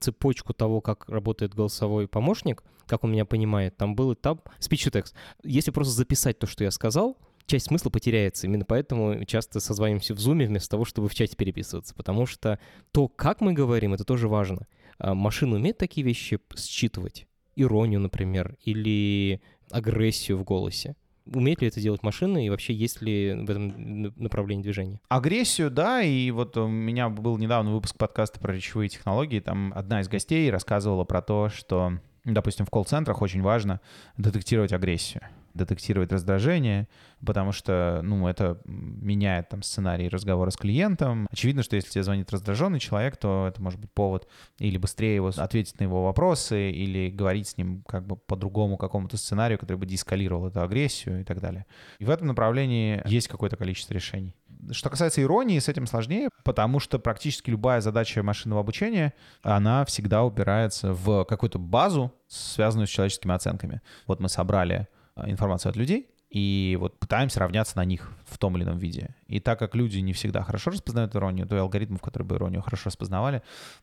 [0.00, 5.06] цепочку того, как работает голосовой помощник, как он меня понимает, там был этап speech to.
[5.44, 8.46] Если просто записать то, что я сказал, часть смысла потеряется.
[8.46, 11.94] Именно поэтому часто созваниваемся в зуме вместо того, чтобы в чате переписываться.
[11.94, 12.58] Потому что
[12.92, 14.66] то, как мы говорим, это тоже важно.
[14.98, 17.26] А машина умеет такие вещи считывать.
[17.54, 20.96] Иронию, например, или агрессию в голосе.
[21.26, 25.00] Умеет ли это делать машина и вообще есть ли в этом направлении движения?
[25.08, 30.00] Агрессию, да, и вот у меня был недавно выпуск подкаста про речевые технологии, там одна
[30.00, 33.80] из гостей рассказывала про то, что, допустим, в колл-центрах очень важно
[34.16, 35.22] детектировать агрессию
[35.54, 36.88] детектировать раздражение,
[37.24, 41.26] потому что, ну, это меняет там сценарий разговора с клиентом.
[41.30, 44.28] Очевидно, что если тебе звонит раздраженный человек, то это может быть повод
[44.58, 48.76] или быстрее его ответить на его вопросы, или говорить с ним как бы по другому
[48.76, 51.66] какому-то сценарию, который бы деэскалировал эту агрессию и так далее.
[51.98, 54.34] И в этом направлении есть какое-то количество решений.
[54.70, 60.22] Что касается иронии, с этим сложнее, потому что практически любая задача машинного обучения, она всегда
[60.22, 63.82] упирается в какую-то базу, связанную с человеческими оценками.
[64.06, 64.86] Вот мы собрали
[65.16, 69.14] информацию от людей, и вот пытаемся равняться на них в том или ином виде.
[69.26, 72.62] И так как люди не всегда хорошо распознают иронию, то и алгоритмов, которые бы иронию
[72.62, 73.42] хорошо распознавали,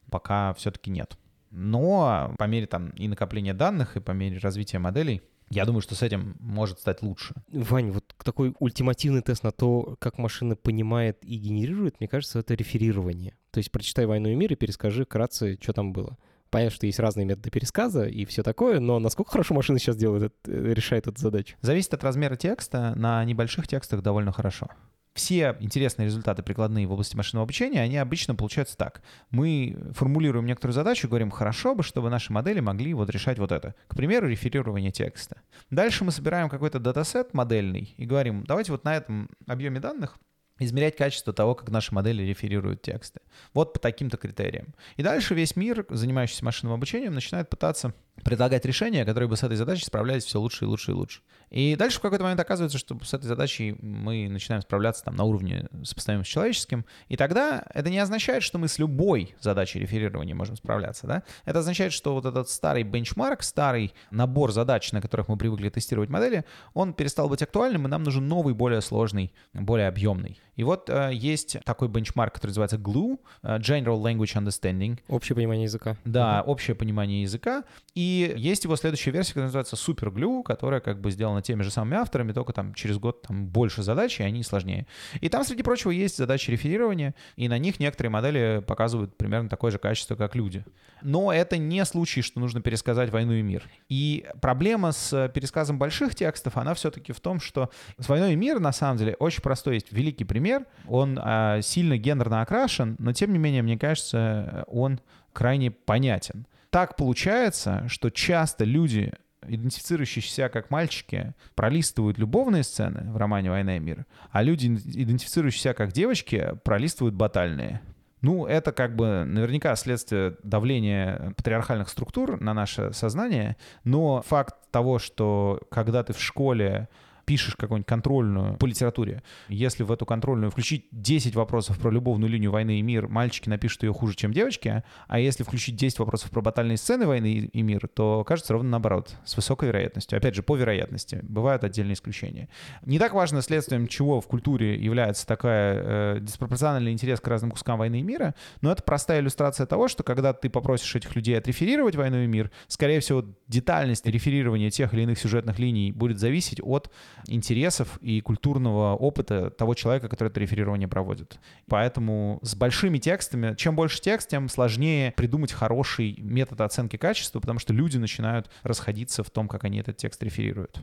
[0.09, 1.15] пока все-таки нет.
[1.51, 5.21] Но по мере там и накопления данных, и по мере развития моделей,
[5.51, 7.33] я думаю, что с этим может стать лучше.
[7.51, 12.53] Вань, вот такой ультимативный тест на то, как машина понимает и генерирует, мне кажется, это
[12.53, 13.35] реферирование.
[13.51, 16.17] То есть прочитай «Войну и мир» и перескажи вкратце, что там было.
[16.49, 20.33] Понятно, что есть разные методы пересказа и все такое, но насколько хорошо машина сейчас делает,
[20.47, 21.55] э, решает эту задачу?
[21.61, 22.93] Зависит от размера текста.
[22.95, 24.67] На небольших текстах довольно хорошо.
[25.13, 29.01] Все интересные результаты прикладные в области машинного обучения, они обычно получаются так.
[29.31, 33.75] Мы формулируем некоторую задачу говорим, хорошо бы, чтобы наши модели могли вот решать вот это.
[33.87, 35.41] К примеру, реферирование текста.
[35.69, 40.17] Дальше мы собираем какой-то датасет модельный и говорим, давайте вот на этом объеме данных
[40.59, 43.21] измерять качество того, как наши модели реферируют тексты.
[43.53, 44.75] Вот по таким-то критериям.
[44.97, 47.93] И дальше весь мир, занимающийся машинным обучением, начинает пытаться
[48.23, 51.21] предлагать решения, которые бы с этой задачей справлялись все лучше и лучше и лучше.
[51.49, 55.23] И дальше в какой-то момент оказывается, что с этой задачей мы начинаем справляться там на
[55.23, 56.85] уровне сопоставимым с человеческим.
[57.07, 61.07] И тогда это не означает, что мы с любой задачей реферирования можем справляться.
[61.07, 61.23] Да?
[61.45, 66.09] Это означает, что вот этот старый бенчмарк, старый набор задач, на которых мы привыкли тестировать
[66.09, 70.39] модели, он перестал быть актуальным, и нам нужен новый, более сложный, более объемный.
[70.59, 74.99] И вот э, есть такой бенчмарк, который называется GLUE, э, General Language Understanding.
[75.07, 75.95] Общее понимание языка.
[76.03, 76.51] Да, угу.
[76.51, 77.63] общее понимание языка.
[77.95, 81.71] И есть его следующая версия, которая называется Super GLUE, которая как бы сделана теми же
[81.71, 84.85] самыми авторами, только там через год там больше задач, и они сложнее.
[85.21, 89.71] И там, среди прочего, есть задачи реферирования, и на них некоторые модели показывают примерно такое
[89.71, 90.65] же качество, как люди.
[91.01, 93.63] Но это не случай, что нужно пересказать «Войну и мир».
[93.87, 98.59] И проблема с пересказом больших текстов, она все-таки в том, что с «Войной и мир»
[98.59, 100.65] на самом деле очень простой есть великий пример, пример.
[100.87, 104.99] Он а, сильно гендерно окрашен, но тем не менее, мне кажется, он
[105.33, 106.47] крайне понятен.
[106.69, 109.13] Так получается, что часто люди,
[109.47, 115.61] идентифицирующие себя как мальчики, пролистывают любовные сцены в романе «Война и мир», а люди, идентифицирующие
[115.61, 117.81] себя как девочки, пролистывают батальные.
[118.21, 124.99] Ну, это как бы наверняка следствие давления патриархальных структур на наше сознание, но факт того,
[124.99, 126.89] что когда ты в школе
[127.29, 132.49] пишешь какую-нибудь контрольную по литературе, если в эту контрольную включить 10 вопросов про любовную линию
[132.49, 136.41] «Войны и мир», мальчики напишут ее хуже, чем девочки, а если включить 10 вопросов про
[136.41, 140.17] батальные сцены «Войны и мир», то кажется ровно наоборот, с высокой вероятностью.
[140.17, 141.19] Опять же, по вероятности.
[141.21, 142.49] Бывают отдельные исключения.
[142.83, 147.77] Не так важно, следствием чего в культуре является такая э, диспропорциональный интерес к разным кускам
[147.77, 151.95] «Войны и мира», но это простая иллюстрация того, что когда ты попросишь этих людей отреферировать
[151.95, 156.89] «Войну и мир», скорее всего, детальность реферирования тех или иных сюжетных линий будет зависеть от
[157.27, 161.39] интересов и культурного опыта того человека, который это реферирование проводит.
[161.67, 167.59] Поэтому с большими текстами, чем больше текст, тем сложнее придумать хороший метод оценки качества, потому
[167.59, 170.81] что люди начинают расходиться в том, как они этот текст реферируют.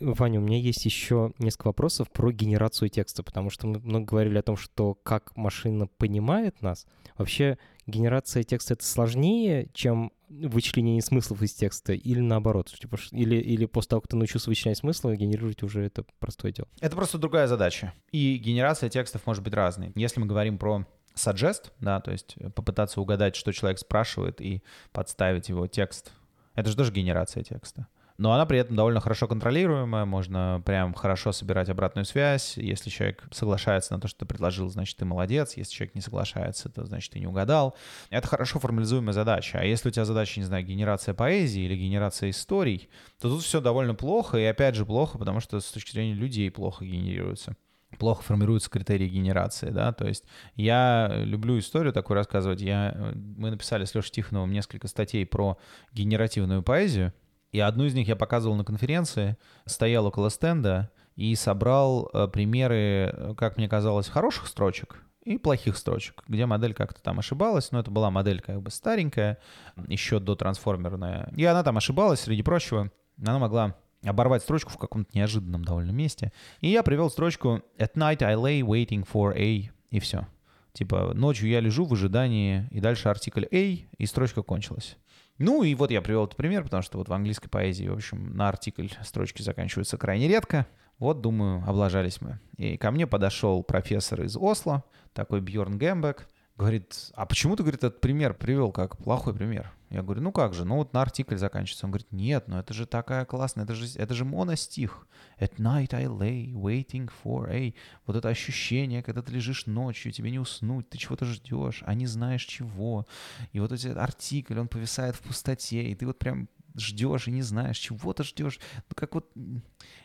[0.00, 4.38] Ваня, у меня есть еще несколько вопросов про генерацию текста, потому что мы много говорили
[4.38, 6.86] о том, что как машина понимает нас.
[7.16, 12.72] Вообще генерация текста— это сложнее, чем вычленение смыслов из текста, или наоборот?
[12.78, 16.68] Типа, или, или после того, как ты научился вычленять смыслы, генерировать уже это простое дело?
[16.80, 17.92] Это просто другая задача.
[18.12, 19.92] И генерация текстов может быть разной.
[19.94, 24.62] Если мы говорим про suggest, да, то есть попытаться угадать, что человек спрашивает, и
[24.92, 26.12] подставить его текст.
[26.54, 27.86] Это же тоже генерация текста.
[28.18, 32.56] Но она при этом довольно хорошо контролируемая, можно прям хорошо собирать обратную связь.
[32.56, 35.56] Если человек соглашается на то, что ты предложил, значит, ты молодец.
[35.56, 37.76] Если человек не соглашается, то значит, ты не угадал.
[38.10, 39.60] Это хорошо формализуемая задача.
[39.60, 42.88] А если у тебя задача, не знаю, генерация поэзии или генерация историй,
[43.20, 44.36] то тут все довольно плохо.
[44.36, 47.56] И опять же плохо, потому что с точки зрения людей плохо генерируется
[47.98, 50.24] плохо формируются критерии генерации, да, то есть
[50.56, 55.58] я люблю историю такую рассказывать, я, мы написали с Лешей Тихоновым несколько статей про
[55.92, 57.14] генеративную поэзию,
[57.52, 63.12] и одну из них я показывал на конференции, стоял около стенда и собрал э, примеры,
[63.12, 67.80] э, как мне казалось, хороших строчек и плохих строчек, где модель как-то там ошибалась, но
[67.80, 69.38] это была модель как бы старенькая,
[69.86, 71.32] еще до трансформерная.
[71.36, 72.90] И она там ошибалась, среди прочего.
[73.20, 76.32] Она могла оборвать строчку в каком-то неожиданном довольно месте.
[76.60, 80.26] И я привел строчку «At night I lay waiting for A» и все.
[80.72, 84.96] Типа «Ночью я лежу в ожидании» и дальше артикль «A» и строчка кончилась.
[85.38, 88.36] Ну и вот я привел этот пример, потому что вот в английской поэзии, в общем,
[88.36, 90.66] на артикль строчки заканчиваются крайне редко.
[90.98, 92.40] Вот, думаю, облажались мы.
[92.56, 94.82] И ко мне подошел профессор из Осло,
[95.12, 96.26] такой Бьорн Гембек,
[96.58, 99.72] Говорит, а почему ты, говорит, этот пример привел как плохой пример?
[99.90, 101.86] Я говорю, ну как же, ну вот на артикль заканчивается.
[101.86, 105.06] Он говорит, нет, ну это же такая классная, это же, это же моностих.
[105.40, 107.74] At night I lay waiting for a...
[108.06, 112.06] Вот это ощущение, когда ты лежишь ночью, тебе не уснуть, ты чего-то ждешь, а не
[112.06, 113.06] знаешь чего.
[113.52, 116.48] И вот этот артикль, он повисает в пустоте, и ты вот прям
[116.80, 118.58] ждешь и не знаешь, чего ты ждешь.
[118.76, 119.26] Ну, как вот...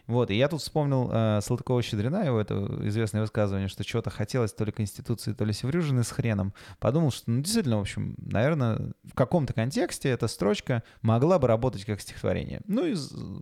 [0.06, 2.56] Вот, и я тут вспомнил э, Салтыкова-Щедрина, его это
[2.88, 6.54] известное высказывание, что чего-то хотелось то ли Конституции, то ли Севрюжины с хреном.
[6.80, 11.86] Подумал, что, ну, действительно, в общем, наверное, в каком-то контексте эта строчка могла бы работать
[11.86, 12.62] как стихотворение.
[12.68, 12.96] Ну, и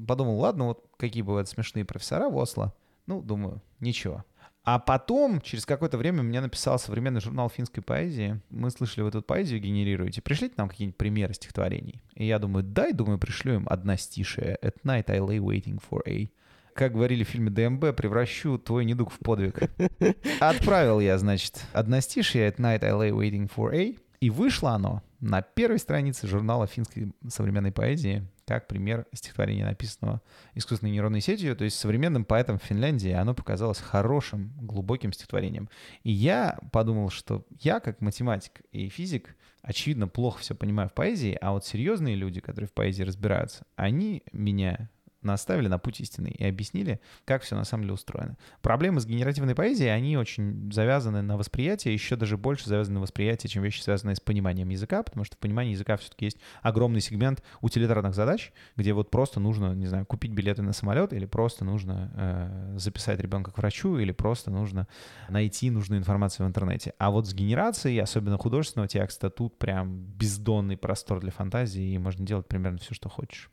[0.07, 2.75] подумал, ладно, вот какие бывают смешные профессора в Осло.
[3.07, 4.23] Ну, думаю, ничего.
[4.63, 8.39] А потом, через какое-то время, мне написал современный журнал финской поэзии.
[8.51, 10.21] Мы слышали, вы тут поэзию генерируете.
[10.21, 12.01] Пришлите нам какие-нибудь примеры стихотворений.
[12.13, 14.59] И я думаю, дай, думаю, пришлю им одна стишая.
[14.61, 16.29] At night I lay waiting for a.
[16.73, 19.59] Как говорили в фильме ДМБ, превращу твой недуг в подвиг.
[20.39, 23.97] Отправил я, значит, одностишие At night I lay waiting for a.
[24.19, 30.21] И вышло оно на первой странице журнала финской современной поэзии как пример стихотворения, написанного
[30.55, 31.55] искусственной нейронной сетью.
[31.55, 35.69] То есть современным поэтам в Финляндии оно показалось хорошим, глубоким стихотворением.
[36.03, 41.37] И я подумал, что я, как математик и физик, очевидно, плохо все понимаю в поэзии,
[41.39, 44.89] а вот серьезные люди, которые в поэзии разбираются, они меня
[45.23, 48.37] наставили на путь истины и объяснили, как все на самом деле устроено.
[48.61, 53.49] Проблемы с генеративной поэзией, они очень завязаны на восприятие, еще даже больше завязаны на восприятие,
[53.49, 57.43] чем вещи, связанные с пониманием языка, потому что в понимании языка все-таки есть огромный сегмент
[57.61, 62.11] утилитарных задач, где вот просто нужно, не знаю, купить билеты на самолет, или просто нужно
[62.15, 64.87] э, записать ребенка к врачу, или просто нужно
[65.29, 66.93] найти нужную информацию в интернете.
[66.97, 72.25] А вот с генерацией, особенно художественного текста, тут прям бездонный простор для фантазии, и можно
[72.25, 73.49] делать примерно все, что хочешь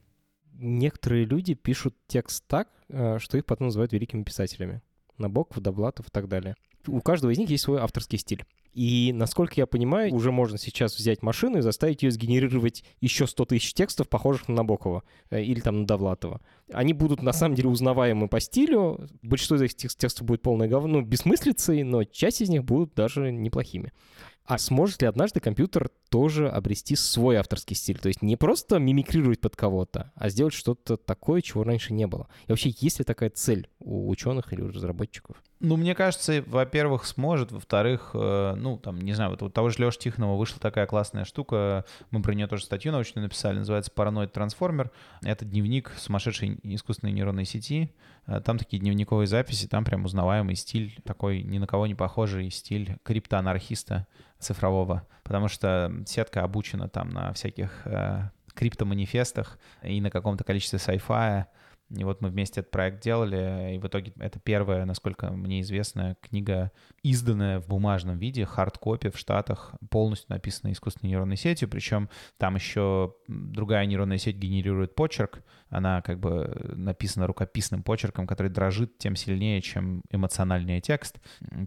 [0.59, 4.83] некоторые люди пишут текст так, э, что их потом называют великими писателями.
[5.17, 6.55] Набоков, Доблатов и так далее.
[6.87, 8.45] У каждого из них есть свой авторский стиль.
[8.73, 13.47] И, насколько я понимаю, уже можно сейчас взять машину и заставить ее сгенерировать еще 100
[13.47, 16.41] тысяч текстов, похожих на Набокова э, или там на Довлатова.
[16.73, 19.09] Они будут, на самом деле, узнаваемы по стилю.
[19.23, 23.93] Большинство из этих текстов будет полное говно, бессмыслицей, но часть из них будут даже неплохими.
[24.45, 27.99] А сможет ли однажды компьютер тоже обрести свой авторский стиль?
[27.99, 32.29] То есть не просто мимикрировать под кого-то, а сделать что-то такое, чего раньше не было.
[32.47, 35.43] И вообще, есть ли такая цель у ученых или у разработчиков?
[35.61, 39.83] Ну, мне кажется, во-первых, сможет, во-вторых, э, ну, там, не знаю, вот у того же
[39.83, 44.33] Леши Тихонова вышла такая классная штука, мы про нее тоже статью научную написали, называется «Параноид
[44.33, 44.93] трансформер».
[45.23, 47.93] Это дневник сумасшедшей искусственной нейронной сети.
[48.29, 52.51] Э, там такие дневниковые записи, там прям узнаваемый стиль, такой ни на кого не похожий
[52.51, 54.07] стиль криптоанархиста
[54.39, 61.45] цифрового, потому что сетка обучена там на всяких э, криптоманифестах и на каком-то количестве sci-fi,
[61.91, 66.17] и вот мы вместе этот проект делали, и в итоге это первая, насколько мне известно,
[66.21, 66.71] книга,
[67.03, 73.15] изданная в бумажном виде, хардкопи в Штатах, полностью написанная искусственной нейронной сетью, причем там еще
[73.27, 79.61] другая нейронная сеть генерирует почерк, она как бы написана рукописным почерком, который дрожит тем сильнее,
[79.63, 81.19] чем эмоциональный текст.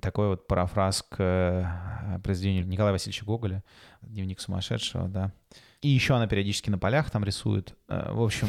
[0.01, 3.63] Такой вот парафраз к э, произведению Николая Васильевича Гоголя
[4.01, 5.33] «Дневник сумасшедшего», да.
[5.81, 7.73] И еще она периодически на полях там рисует.
[7.87, 8.47] Э, в общем,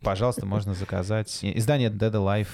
[0.00, 1.38] пожалуйста, можно заказать.
[1.42, 2.48] Издание Dead Alive.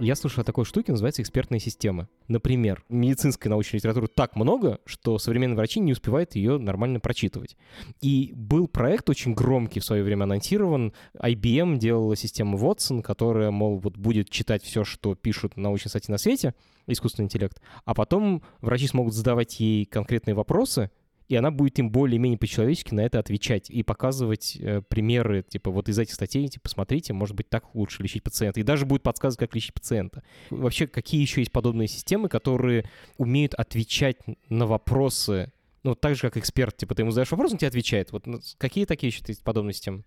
[0.00, 2.08] Я слышал о такой штуке, называется экспертные системы.
[2.26, 7.56] Например, медицинской научной литературы так много, что современные врачи не успевают ее нормально прочитывать.
[8.00, 10.92] И был проект очень громкий в свое время анонсирован.
[11.14, 16.18] IBM делала систему Watson, которая, мол, вот будет читать все, что пишут научные статьи на
[16.18, 16.56] свете,
[16.88, 20.90] искусственный интеллект, а потом врачи смогут задавать ей конкретные вопросы,
[21.28, 25.88] и она будет им более-менее по-человечески на это отвечать и показывать э, примеры, типа, вот
[25.88, 28.60] из этих статей, типа, смотрите, может быть, так лучше лечить пациента.
[28.60, 30.22] И даже будет подсказывать, как лечить пациента.
[30.50, 32.84] Вообще, какие еще есть подобные системы, которые
[33.16, 34.16] умеют отвечать
[34.48, 35.52] на вопросы,
[35.82, 38.12] ну, так же, как эксперт, типа, ты ему задаешь вопрос, он тебе отвечает.
[38.12, 40.04] Вот ну, какие такие еще есть подобные системы?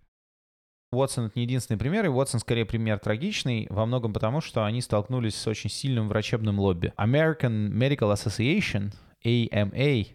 [0.92, 4.82] Уотсон— это не единственный пример, и Уотсон скорее пример трагичный, во многом потому, что они
[4.82, 6.94] столкнулись с очень сильным врачебным лобби.
[6.98, 8.94] American Medical Association,
[9.26, 10.08] AMA,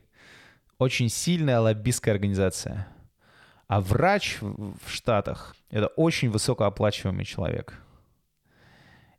[0.81, 2.89] очень сильная лоббистская организация.
[3.68, 7.74] А врач в Штатах— это очень высокооплачиваемый человек.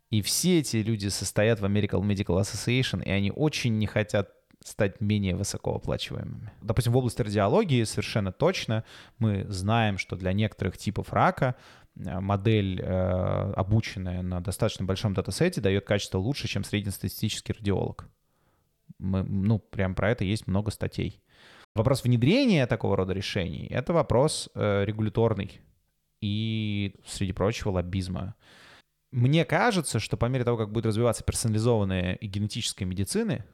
[0.09, 4.31] И все эти люди состоят в American Medical Association, и они очень не хотят
[4.63, 6.51] стать менее высокооплачиваемыми.
[6.61, 8.83] Допустим, в области радиологии совершенно точно
[9.19, 11.55] мы знаем, что для некоторых типов рака
[11.95, 18.07] э, модель, э, обученная на достаточно большом датасете, дает качество лучше, чем среднестатистический радиолог.
[18.99, 21.21] Мы, ну, прям про это есть много статей.
[21.73, 25.61] Вопрос внедрения такого рода решений— это вопрос э, регуляторный
[26.19, 28.35] и, среди прочего, лоббизма.
[29.11, 33.45] Мне кажется, что по мере того, как будет развиваться персонализованная и генетическая медицины,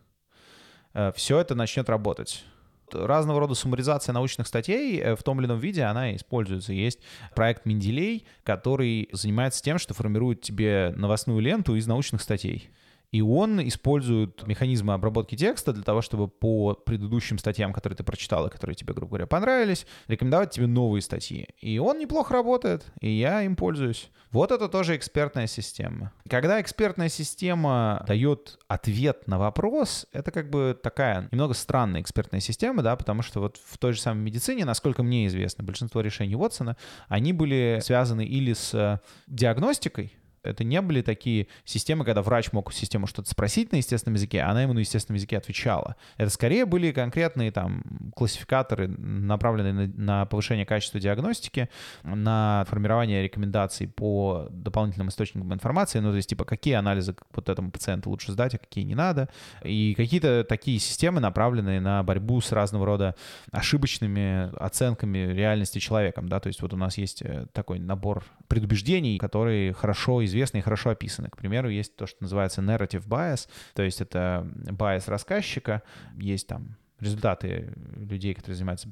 [0.93, 2.43] э, все это начнет работать
[2.91, 6.73] разного рода суммаризация научных статей э, в том или ином виде, она используется.
[6.73, 6.99] Есть
[7.35, 12.69] проект Менделей, который занимается тем, что формирует тебе новостную ленту из научных статей.
[13.11, 18.47] И он использует механизмы обработки текста для того, чтобы по предыдущим статьям, которые ты прочитал
[18.47, 21.47] и которые тебе, грубо говоря, понравились, рекомендовать тебе новые статьи.
[21.59, 24.09] И он неплохо работает, и я им пользуюсь.
[24.31, 26.11] Вот это тоже экспертная система.
[26.29, 32.83] Когда экспертная система дает ответ на вопрос, это как бы такая немного странная экспертная система,
[32.83, 36.75] да, потому что вот в той же самой медицине, насколько мне известно, большинство решений Уотсона,
[37.07, 43.07] они были связаны или с диагностикой, это не были такие системы, когда врач мог систему
[43.07, 45.95] что-то спросить на естественном языке, а она ему на естественном языке отвечала.
[46.17, 47.83] Это скорее были конкретные там
[48.15, 51.69] классификаторы, направленные на, на повышение качества диагностики,
[52.03, 57.71] на формирование рекомендаций по дополнительным источникам информации, ну, то есть, типа, какие анализы вот этому
[57.71, 59.29] пациенту лучше сдать, а какие не надо.
[59.63, 63.15] И какие-то такие системы, направленные на борьбу с разного рода
[63.51, 69.17] ошибочными оценками реальности человеком, да, то есть вот у нас есть э, такой набор предубеждений,
[69.17, 71.29] которые хорошо известны и хорошо описаны.
[71.29, 75.83] К примеру, есть то, что называется narrative bias, то есть это bias рассказчика,
[76.15, 78.89] есть там результаты людей, которые занимаются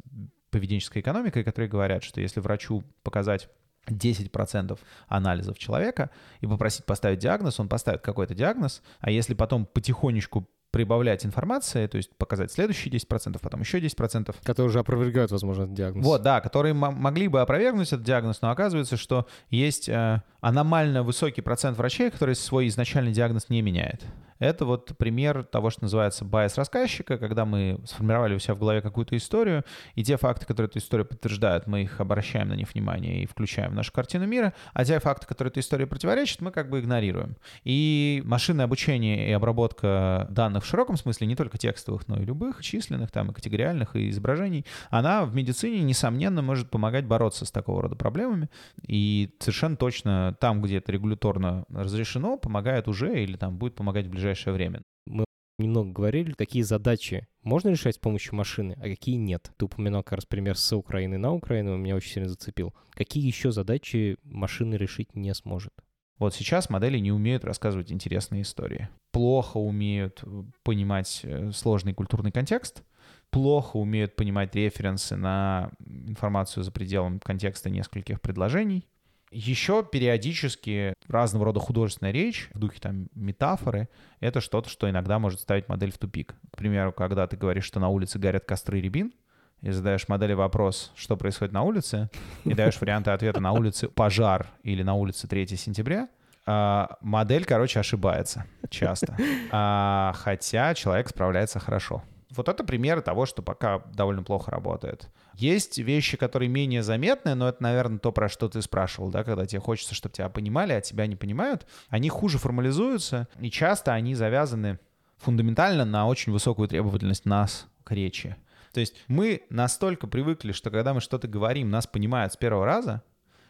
[0.51, 3.49] поведенческой экономикой, которые говорят, что если врачу показать
[3.87, 6.09] 10% анализов человека
[6.41, 11.95] и попросить поставить диагноз, он поставит какой-то диагноз, а если потом потихонечку прибавлять информации, то
[11.95, 14.36] есть показать следующие 10%, потом еще 10%.
[14.43, 16.05] Которые уже опровергают, возможно, этот диагноз.
[16.05, 21.39] Вот, да, которые могли бы опровергнуть этот диагноз, но оказывается, что есть э, аномально высокий
[21.39, 24.03] процент врачей, которые свой изначальный диагноз не меняет.
[24.45, 28.81] Это вот пример того, что называется байс рассказчика, когда мы сформировали у себя в голове
[28.81, 29.63] какую-то историю,
[29.95, 33.71] и те факты, которые эту историю подтверждают, мы их обращаем на них внимание и включаем
[33.71, 37.37] в нашу картину мира, а те факты, которые этой истории противоречат, мы как бы игнорируем.
[37.63, 42.61] И машинное обучение и обработка данных в широком смысле, не только текстовых, но и любых,
[42.61, 47.81] численных, там, и категориальных, и изображений, она в медицине, несомненно, может помогать бороться с такого
[47.81, 48.49] рода проблемами.
[48.87, 54.09] И совершенно точно там, где это регуляторно разрешено, помогает уже или там будет помогать в
[54.11, 54.81] ближайшее время.
[55.05, 55.25] Мы
[55.57, 59.51] немного говорили, какие задачи можно решать с помощью машины, а какие нет.
[59.57, 62.73] Ты упоминал как раз пример с Украины на Украину, меня очень сильно зацепил.
[62.91, 65.73] Какие еще задачи машины решить не сможет?
[66.17, 68.88] Вот сейчас модели не умеют рассказывать интересные истории.
[69.11, 70.23] Плохо умеют
[70.63, 72.83] понимать э, сложный культурный контекст,
[73.31, 78.88] плохо умеют понимать референсы на информацию за пределом контекста нескольких предложений.
[79.36, 83.89] Еще периодически разного рода художественная речь в духе там метафоры—
[84.21, 86.36] это что-то, что иногда может ставить модель в тупик.
[86.53, 89.11] К примеру, когда ты говоришь, что на улице горят костры рябин,
[89.59, 92.09] и задаешь модели вопрос, что происходит на улице,
[92.45, 96.07] и даешь варианты ответа на улице пожар или на улице 3 сентября,
[96.45, 99.17] а, модель, короче, ошибается часто.
[99.51, 102.03] А, хотя человек справляется хорошо.
[102.29, 105.09] Вот это примеры того, что пока довольно плохо работает.
[105.38, 109.45] Есть вещи, которые менее заметны, но это, наверное, то, про что ты спрашивал, да, когда
[109.45, 111.67] тебе хочется, чтобы тебя понимали, а тебя не понимают.
[111.89, 114.79] Они хуже формализуются, и часто они завязаны
[115.17, 118.38] фундаментально на очень высокую требовательность нас к речи.
[118.71, 123.03] То есть мы настолько привыкли, что когда мы что-то говорим, нас понимают с первого раза,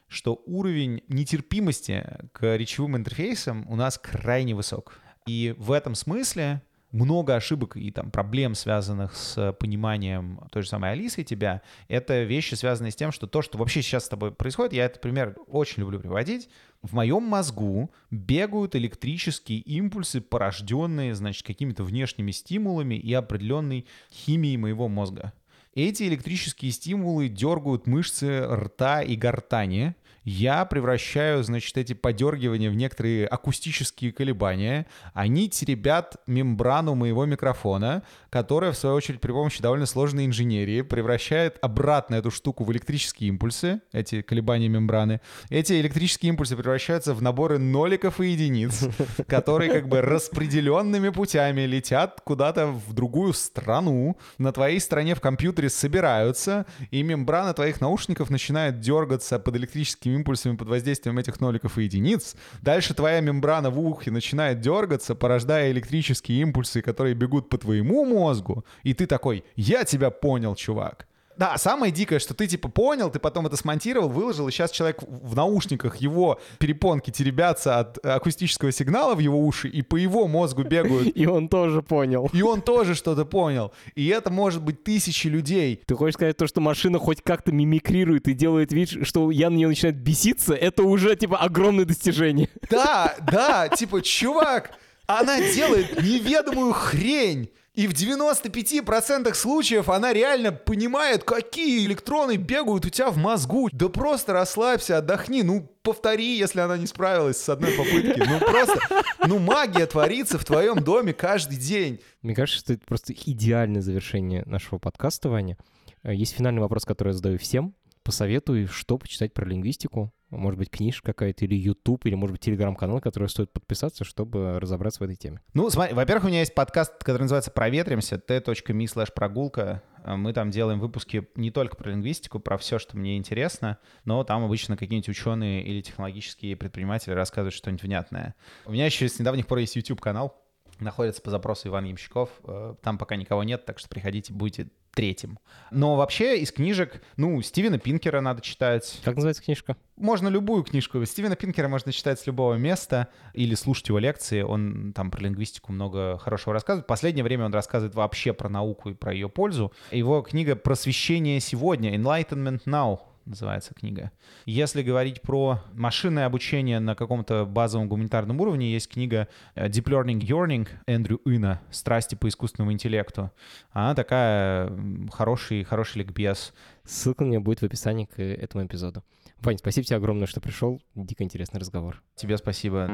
[0.07, 4.99] что уровень нетерпимости к речевым интерфейсам у нас крайне высок.
[5.27, 6.61] И в этом смысле
[6.95, 12.23] много ошибок и там проблем, связанных с пониманием той же самой Алисы и тебя, это
[12.23, 15.35] вещи, связанные с тем, что то, что вообще сейчас с тобой происходит, я этот пример
[15.47, 16.49] очень люблю приводить,
[16.81, 24.87] в моем мозгу бегают электрические импульсы, порожденные, значит, какими-то внешними стимулами и определенной химией моего
[24.87, 25.33] мозга.
[25.73, 29.95] Эти электрические стимулы дергают мышцы рта и гортани,
[30.25, 34.87] я превращаю, значит, эти подергивания в некоторые акустические колебания.
[35.13, 38.01] Они теребят мембрану моего микрофона,
[38.31, 43.29] которая, в свою очередь, при помощи довольно сложной инженерии превращает обратно эту штуку в электрические
[43.29, 45.21] импульсы, эти колебания мембраны.
[45.51, 48.87] Эти электрические импульсы превращаются в наборы ноликов и единиц,
[49.27, 55.69] которые как бы распределенными путями летят куда-то в другую страну, на твоей стороне в компьютере
[55.69, 61.83] собираются, и мембрана твоих наушников начинает дергаться под электрическими импульсами под воздействием этих ноликов и
[61.83, 62.35] единиц.
[62.61, 68.65] Дальше твоя мембрана в ухе начинает дергаться, порождая электрические импульсы, которые бегут по твоему мозгу.
[68.83, 71.07] И ты такой, я тебя понял, чувак.
[71.37, 74.99] Да, самое дикое, что ты типа понял, ты потом это смонтировал, выложил, и сейчас человек
[75.01, 80.63] в наушниках, его перепонки теребятся от акустического сигнала в его уши, и по его мозгу
[80.63, 81.05] бегают.
[81.15, 82.29] И он тоже понял.
[82.33, 83.71] И он тоже что-то понял.
[83.95, 85.81] И это может быть тысячи людей.
[85.85, 89.55] Ты хочешь сказать то, что машина хоть как-то мимикрирует и делает вид, что я на
[89.55, 92.49] нее начинает беситься, это уже типа огромное достижение.
[92.69, 94.71] Да, да, типа, чувак,
[95.07, 97.49] она делает неведомую хрень.
[97.75, 103.69] И в 95% случаев она реально понимает, какие электроны бегают у тебя в мозгу.
[103.71, 105.43] Да просто расслабься, отдохни.
[105.43, 108.23] Ну, повтори, если она не справилась с одной попытки.
[108.25, 108.79] Ну, просто,
[109.27, 111.99] ну, магия творится в твоем доме каждый день.
[112.21, 115.57] Мне кажется, что это просто идеальное завершение нашего подкаста, Ваня.
[116.03, 117.75] Есть финальный вопрос, который я задаю всем.
[118.05, 122.99] Посоветуй, что почитать про лингвистику может быть, книжка какая-то, или YouTube, или, может быть, телеграм-канал,
[122.99, 125.41] который стоит подписаться, чтобы разобраться в этой теме?
[125.53, 129.83] Ну, смотри, во-первых, у меня есть подкаст, который называется «Проветримся», t.me slash прогулка.
[130.05, 134.43] Мы там делаем выпуски не только про лингвистику, про все, что мне интересно, но там
[134.43, 138.35] обычно какие-нибудь ученые или технологические предприниматели рассказывают что-нибудь внятное.
[138.65, 140.44] У меня еще с недавних пор есть YouTube-канал,
[140.79, 142.29] находится по запросу Иван Ямщиков.
[142.43, 145.37] Э, там пока никого нет, так что приходите, будете третьим.
[145.71, 148.99] Но вообще из книжек, ну, Стивена Пинкера надо читать.
[149.03, 149.75] Как называется книжка?
[149.97, 151.03] Можно любую книжку.
[151.05, 154.41] Стивена Пинкера можно читать с любого места или слушать его лекции.
[154.41, 156.85] Он там про лингвистику много хорошего рассказывает.
[156.85, 159.73] В последнее время он рассказывает вообще про науку и про ее пользу.
[159.91, 164.11] Его книга «Просвещение сегодня» Enlightenment Now называется книга.
[164.45, 170.19] Если говорить про машинное обучение на каком-то базовом гуманитарном уровне, есть книга э, Deep Learning
[170.19, 173.31] Yearning Эндрю Ина «Страсти по искусственному интеллекту».
[173.71, 174.71] Она такая
[175.11, 176.53] хороший, хороший ликбез.
[176.83, 179.03] Ссылка у меня будет в описании к этому эпизоду.
[179.39, 180.81] Вань, спасибо тебе огромное, что пришел.
[180.95, 182.01] Дико интересный разговор.
[182.15, 182.87] Тебе спасибо.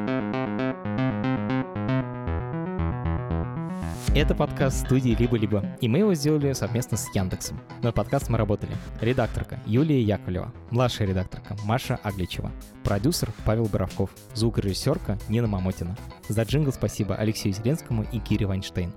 [4.10, 7.62] Это подкаст студии «Либо-либо», и мы его сделали совместно с Яндексом.
[7.82, 12.52] Над подкастом мы работали редакторка Юлия Яковлева, младшая редакторка Маша Агличева,
[12.84, 15.96] продюсер Павел Боровков, звукорежиссерка Нина Мамотина.
[16.28, 18.94] За джингл спасибо Алексею Зеленскому и Кире Вайнштейн.